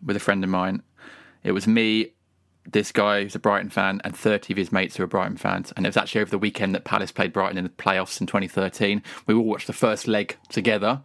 [0.05, 0.83] with a friend of mine.
[1.43, 2.13] It was me,
[2.71, 5.73] this guy who's a Brighton fan, and 30 of his mates who are Brighton fans.
[5.77, 8.27] And it was actually over the weekend that Palace played Brighton in the playoffs in
[8.27, 9.03] 2013.
[9.27, 11.01] We all watched the first leg together.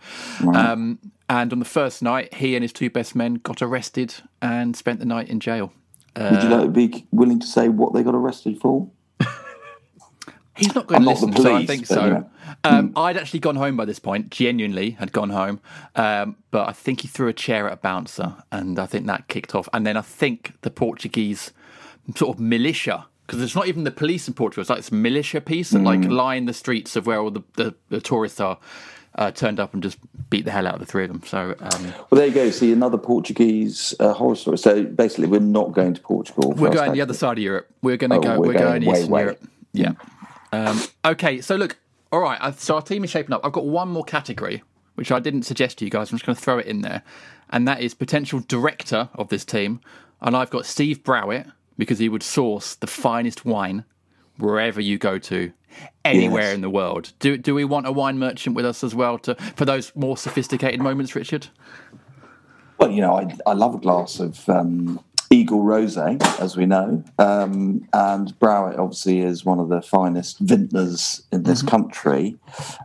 [0.53, 0.99] Um,
[1.30, 4.99] and on the first night, he and his two best men got arrested and spent
[4.99, 5.72] the night in jail.
[6.18, 8.88] Would you Uh, like to be willing to say what they got arrested for?
[10.56, 12.04] He's not going I'm to listen, so I think so.
[12.06, 12.30] you know.
[12.64, 15.60] Um, I'd actually gone home by this point, genuinely had gone home,
[15.95, 19.28] um, but I think he threw a chair at a bouncer, and I think that
[19.28, 19.68] kicked off.
[19.74, 21.51] And then I think the Portuguese
[22.16, 25.41] sort of militia, because it's not even the police in Portugal, it's like this militia
[25.41, 26.12] piece that like Mm.
[26.12, 28.60] line the streets of where all the, the, the tourists are,
[29.16, 29.97] uh, turned up and just
[30.30, 31.22] beat the hell out of the three of them.
[31.26, 32.49] So um, Well, there you go.
[32.51, 34.58] See another Portuguese uh, horror story.
[34.58, 36.51] So basically, we're not going to Portugal.
[36.54, 37.70] we're going the other side of Europe.
[37.82, 38.39] We're going to Oh, go.
[38.39, 39.22] we're We're, going, going way, way.
[39.22, 39.43] Europe.
[39.74, 39.91] Yeah.
[40.54, 41.41] Um, okay.
[41.41, 41.78] So look.
[42.12, 42.38] All right.
[42.41, 43.41] I- So our team is shaping up.
[43.43, 44.64] I've got one more category,
[44.95, 46.12] which I didn't suggest to you guys.
[46.12, 47.01] I'm just going to throw it in there,
[47.49, 49.80] and that is potential director of this team.
[50.22, 51.47] And I've got Steve Browett
[51.78, 53.84] because he would source the finest wine
[54.38, 55.51] wherever you go to,
[56.06, 56.56] anywhere Yes.
[56.56, 57.14] in the world.
[57.20, 60.18] Do do we want a wine merchant with us as well to for those more
[60.18, 61.47] sophisticated moments, Richard?
[62.78, 64.99] Well, you know, I, I love a glass of um,
[65.34, 71.23] Eagle Rosé, as we know, um, and Browett obviously is one of the finest vintners
[71.31, 72.38] in this country.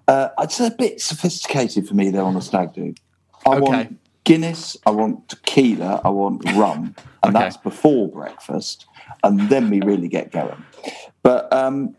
[0.09, 2.94] Uh, it's a bit sophisticated for me, though, on a stag do.
[3.46, 3.61] I Okay.
[3.61, 7.44] want Guinness, I want tequila, I want rum, and Okay.
[7.44, 8.86] that's before breakfast,
[9.22, 10.64] and then we really get going.
[11.22, 11.96] But um,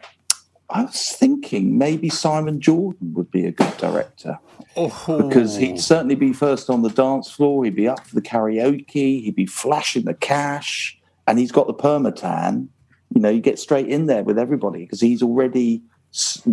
[0.69, 4.39] I was thinking maybe Simon Jordan would be a good director
[4.77, 5.27] oh.
[5.27, 7.65] because he'd certainly be first on the dance floor.
[7.65, 9.23] He'd be up for the karaoke.
[9.23, 12.69] He'd be flashing the cash, and he's got the permatan.
[13.13, 15.81] You know, you get straight in there with everybody because he's already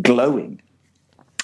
[0.01, 0.62] glowing.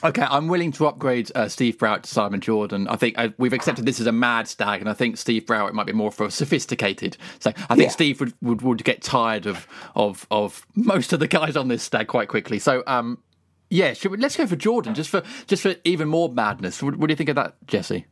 [0.04, 2.88] Okay, I'm willing to upgrade uh, Steve Browett to Simon Jordan.
[2.88, 5.74] I think uh, we've accepted this as a mad stag, and I think Steve Browett
[5.74, 7.16] might be more for a sophisticated.
[7.38, 7.88] So I think Yeah.
[7.90, 11.84] Steve would, would, would get tired of, of of most of the guys on this
[11.84, 12.58] stag quite quickly.
[12.58, 13.18] So um,
[13.70, 16.82] yeah, should we, let's go for Jordan just for just for even more madness.
[16.82, 18.06] What, what do you think of that, Jesse?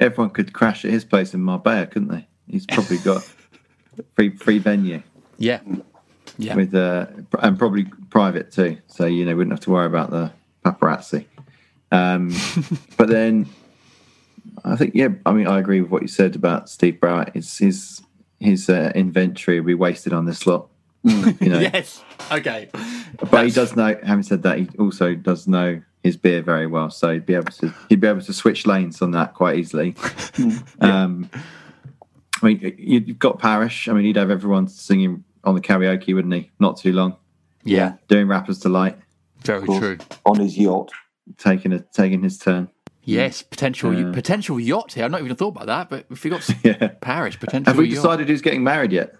[0.00, 2.26] Everyone could crash at his place in Marbella, couldn't they?
[2.46, 3.22] He's probably got
[4.14, 5.02] free free venue
[5.38, 5.60] Yeah,
[6.36, 6.54] yeah.
[6.54, 7.06] with uh,
[7.40, 8.76] and probably private too.
[8.88, 10.32] So you know, wouldn't have to worry about the
[10.72, 11.24] paparazzi.
[11.90, 12.34] Um,
[12.96, 13.48] but then
[14.64, 17.34] I think yeah, I mean I agree with what you said about Steve Browett.
[17.34, 18.02] His his
[18.40, 20.68] his uh, inventory will be wasted on this lot.
[21.04, 22.02] You know, yes.
[22.30, 22.68] Okay.
[23.30, 23.96] but he does know.
[24.04, 27.50] Having said that, he also does know his beer very well, so he'd be able
[27.52, 29.94] to he'd be able to switch lanes on that quite easily.
[30.80, 31.30] um,
[32.42, 33.88] I mean, you- you've got Parish.
[33.88, 36.50] I mean, he'd have everyone singing on the karaoke, wouldn't he?
[36.60, 37.16] Not too long,
[37.64, 37.94] Yeah.
[38.08, 38.96] doing rappers delight,
[39.44, 39.78] Very course.
[39.78, 39.98] true.
[40.26, 40.90] on his yacht.
[41.36, 42.68] taking a taking his turn.
[43.04, 44.12] Yes, potential Yeah.
[44.12, 45.04] potential yacht here.
[45.04, 46.88] I've not even thought about that, but if you got Yeah.
[47.00, 47.94] Parish potential Have we yacht.
[47.96, 49.14] decided who's getting married yet?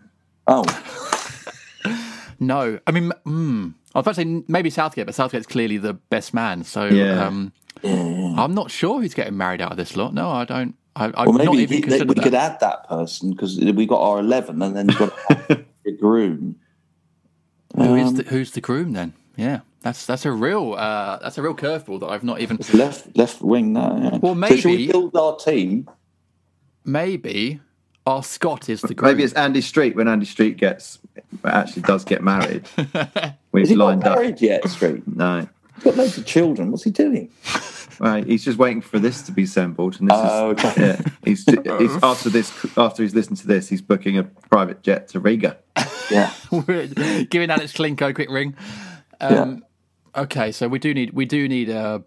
[0.47, 0.65] Oh,
[2.41, 5.95] No, I mean, mm, I was about to say maybe Southgate, but Southgate's clearly the
[5.95, 6.63] best man.
[6.63, 7.27] So Yeah.
[7.27, 7.53] um,
[7.85, 10.15] I'm not sure who's getting married out of this lot.
[10.15, 10.75] No, I don't.
[10.95, 12.23] I, I've well, not maybe even he- considered we that.
[12.23, 15.13] could add that person because we've got our eleven, and then you've got
[15.85, 16.57] the groom.
[17.77, 19.15] Who is Um, the, who's the groom then?
[19.37, 22.57] Yeah, that's that's a real uh, that's a real curveball that I've not even.
[22.59, 23.97] It's left left wing now.
[23.97, 24.19] Yeah.
[24.19, 25.89] Well, So should we maybe- build our team?
[26.85, 27.61] Maybe
[28.07, 29.13] our Scott is the groom.
[29.13, 30.99] Maybe it's Andy Street when Andy Street gets
[31.45, 32.67] actually does get married.
[33.53, 34.17] We've Is he not lined up.
[34.19, 35.03] married yet, Street?
[35.07, 36.71] No, He's got loads of children.
[36.71, 37.31] What's he doing?
[38.01, 38.25] right.
[38.27, 40.81] He's just waiting for this to be assembled, and this Oh, is okay.
[40.87, 41.01] yeah.
[41.25, 45.21] He's, he's after this after he's listened to this, he's booking a private jet to
[45.21, 45.59] Riga.
[46.11, 46.33] Yeah.
[47.31, 48.57] Giving Alex Kolinko a quick ring.
[49.21, 49.65] Um,
[50.19, 52.03] Okay, so we do need we do need a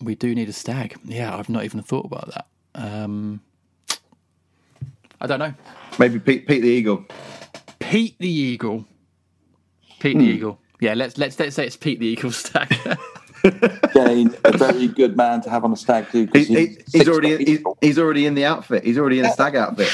[0.00, 0.96] we do need a stag.
[1.04, 2.46] Yeah, I've not even thought about that.
[2.76, 3.40] Um,
[5.20, 5.52] I don't know.
[5.98, 7.04] Maybe Pete, Pete the Eagle.
[7.80, 8.84] Pete the Eagle.
[9.98, 10.60] Pete the Eagle.
[10.80, 12.72] Yeah, let's let's let's say it's Pete the Eagle stag.
[13.44, 16.20] Again, a very good man to have on a stag too.
[16.20, 18.84] He, because he, he's six already he's, he's already in the outfit.
[18.84, 19.88] He's already in a stag outfit.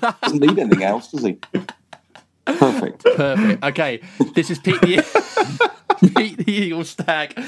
[0.22, 1.32] doesn't need anything else, does he?
[2.46, 3.04] Perfect.
[3.04, 3.64] Perfect.
[3.64, 4.00] Okay,
[4.34, 5.70] this is Pete the
[6.16, 7.38] Pete the Eagle stag.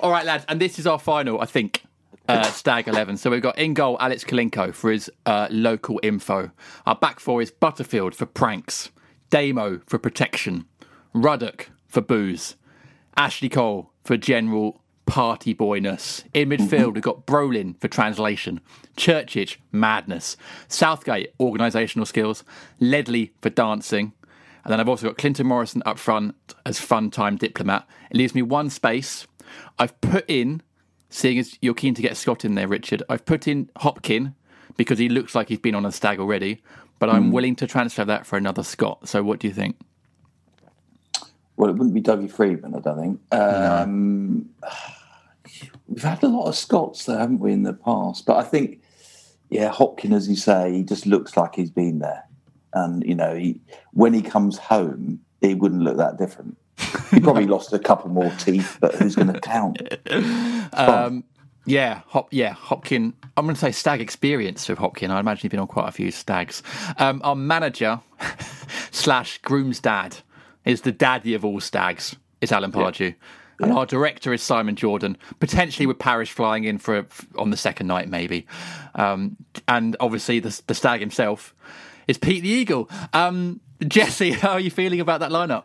[0.00, 1.82] All right, lads, and this is our final, I think.
[2.28, 3.16] Uh, stag 11.
[3.18, 6.50] So we've got in goal Alex Kolinko for his uh, local info.
[6.84, 8.90] Our back four is Butterfield for pranks,
[9.30, 10.64] Damo for protection,
[11.14, 12.56] Ruddock for booze,
[13.16, 16.24] Ashley Cole for general party boyness.
[16.34, 18.60] In midfield, we've got Brolin for translation,
[18.96, 20.36] Curcic, madness,
[20.68, 22.44] Southgate, organisational skills,
[22.80, 24.12] Ledley for dancing.
[24.66, 26.34] And then I've also got Clinton Morrison up front
[26.66, 27.86] as fun time diplomat.
[28.10, 29.24] It leaves me one space.
[29.78, 30.60] I've put in,
[31.08, 34.34] seeing as you're keen to get Scott in there, Richard, I've put in Hopkin
[34.76, 36.64] because he looks like he's been on a stag already,
[36.98, 39.08] but I'm willing to transfer that for another Scott.
[39.08, 39.76] So what do you think?
[41.56, 43.20] Well, it wouldn't be Dougie Freedman, I don't think.
[43.32, 44.48] Um,
[45.86, 48.26] We've had a lot of Scots there, haven't we, in the past?
[48.26, 48.82] But I think,
[49.48, 52.24] yeah, Hopkin, as you say, he just looks like he's been there.
[52.76, 53.58] And, you know, he,
[53.92, 56.58] when he comes home, he wouldn't look that different.
[57.10, 59.80] He probably lost a couple more teeth, but who's going to count?
[60.74, 61.24] Um,
[61.64, 63.14] yeah, Hop, yeah, Hopkin.
[63.38, 65.08] I'm going to say stag experience with Hopkin.
[65.08, 66.62] I imagine you've been on quite a few stags.
[66.98, 67.98] Um, our manager
[68.90, 70.18] slash groom's dad
[70.66, 72.14] is the daddy of all stags.
[72.42, 73.14] Is Alan Pardew.
[73.58, 77.06] And our director is Simon Jordan, potentially with Parish flying in for
[77.38, 78.46] on the second night, maybe.
[78.94, 81.54] Um, and obviously, the, the stag himself
[82.06, 82.88] is Pete the Eagle.
[83.12, 85.64] Um, Jesse, how are you feeling about that lineup?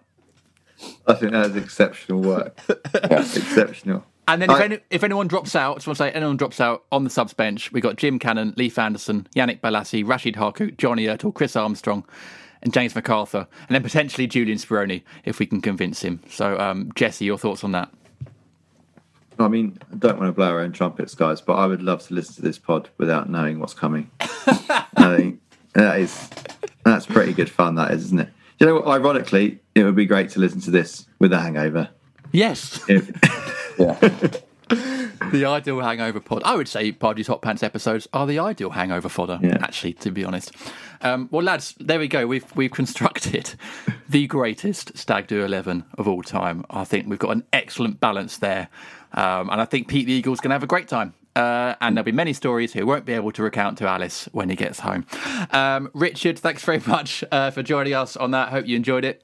[1.05, 2.57] I think that is exceptional work.
[2.93, 4.03] exceptional.
[4.27, 6.37] And then if, I- any, if anyone drops out, I just want to say anyone
[6.37, 10.35] drops out on the subs bench, we've got Jim Cannon, Leif Andersen, Yannick Bolasie, Rachid
[10.35, 12.05] Harkouk, Johnny Ertl, Chris Armstrong,
[12.63, 16.21] and James MacArthur, and then potentially Julian Speroni if we can convince him.
[16.29, 17.91] So, um, Jesse, your thoughts on that?
[19.39, 22.05] I mean, I don't want to blow our own trumpets, guys, but I would love
[22.07, 24.11] to listen to this pod without knowing what's coming.
[24.19, 25.41] I think
[25.73, 26.29] that is
[26.85, 27.75] that's pretty good fun.
[27.75, 28.29] That is, isn't it?
[28.59, 31.89] You know, ironically, it would be great to listen to this with a hangover.
[32.31, 32.79] Yes.
[33.79, 33.97] yeah.
[35.31, 36.41] The ideal hangover pod.
[36.45, 40.23] I would say Pardew's Hot Pants episodes are the ideal hangover fodder, actually, to be
[40.23, 40.51] honest.
[41.01, 42.27] Um, well, lads, there we go.
[42.27, 43.55] We've we've constructed
[44.09, 46.65] the greatest Stag Do 11 of all time.
[46.69, 48.69] I think we've got an excellent balance there.
[49.13, 51.13] Um, and I think Pete the Eagle's going to have a great time.
[51.35, 54.49] Uh, and there'll be many stories he won't be able to recount to Alice when
[54.49, 55.05] he gets home.
[55.51, 58.49] Um, Richard, thanks very much uh, for joining us on that.
[58.49, 59.23] Hope you enjoyed it.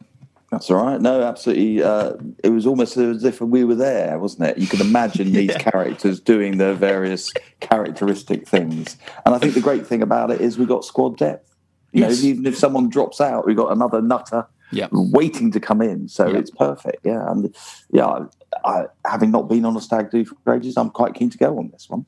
[0.52, 1.02] That's all right.
[1.02, 1.84] No, absolutely.
[1.84, 4.58] Uh, it was almost as if we were there, wasn't it?
[4.58, 7.30] You could imagine these characters doing their various
[7.60, 8.96] characteristic things.
[9.26, 11.54] And I think the great thing about it is we got squad depth.
[11.92, 12.22] You Yes.
[12.24, 14.88] know, even if someone drops out, we got another nutter Yeah.
[14.92, 16.08] waiting to come in.
[16.08, 17.06] So it's perfect.
[17.06, 17.30] Yeah.
[17.30, 17.54] And
[17.92, 18.26] yeah,
[18.64, 21.58] I, having not been on a stag do for ages, I'm quite keen to go
[21.58, 22.06] on this one.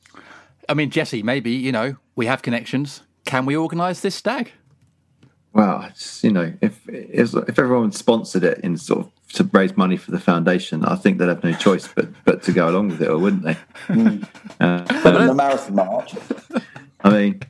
[0.68, 3.02] I mean, Jesse, maybe, you know, we have connections.
[3.24, 4.52] Can we organise this stag?
[5.52, 9.76] Well, it's, you know, if if if everyone sponsored it in sort of to raise
[9.76, 12.90] money for the foundation, I think they'd have no choice but but to go along
[12.90, 13.56] with it, or wouldn't they?
[14.60, 16.14] Uh, the marathon march.
[17.02, 17.40] I mean,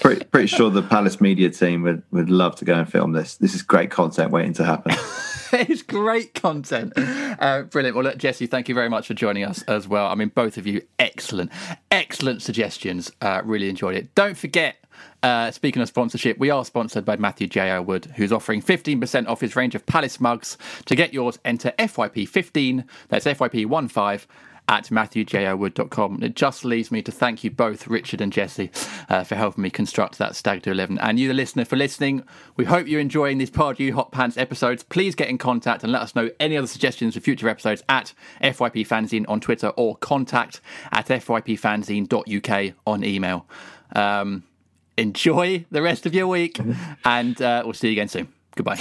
[0.00, 3.36] pretty, pretty sure the Palace media team would, would love to go and film this.
[3.36, 4.96] This is great content waiting to happen.
[5.68, 6.92] it's great content.
[6.96, 7.96] Uh, brilliant.
[7.96, 10.08] Well, Jesse, thank you very much for joining us as well.
[10.08, 11.52] I mean, both of you, excellent,
[11.92, 13.12] excellent suggestions.
[13.20, 14.12] Uh, really enjoyed it.
[14.16, 14.84] Don't forget,
[15.22, 17.78] uh, speaking of sponsorship, we are sponsored by Matthew J.
[17.78, 20.58] Wood, who's offering 15% off his range of Palace mugs.
[20.86, 24.26] To get yours, enter FYP15, that's FYP15
[24.68, 26.22] at matthewjiwood.com.
[26.22, 28.70] It just leaves me to thank you both, Richard and Jesse,
[29.08, 30.98] uh, for helping me construct that Stag Do 11.
[30.98, 32.24] And you, the listener, for listening.
[32.56, 34.82] We hope you're enjoying these Pardew Hot Pants episodes.
[34.82, 38.12] Please get in contact and let us know any other suggestions for future episodes at
[38.42, 40.60] FYP Fanzine on Twitter or contact
[40.92, 43.46] at fypfanzine.uk on email.
[43.94, 44.44] Um,
[44.96, 46.58] enjoy the rest of your week,
[47.04, 48.28] and uh, we'll see you again soon.
[48.56, 48.78] Goodbye.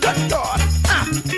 [0.00, 0.60] Good God.
[0.88, 1.37] Uh.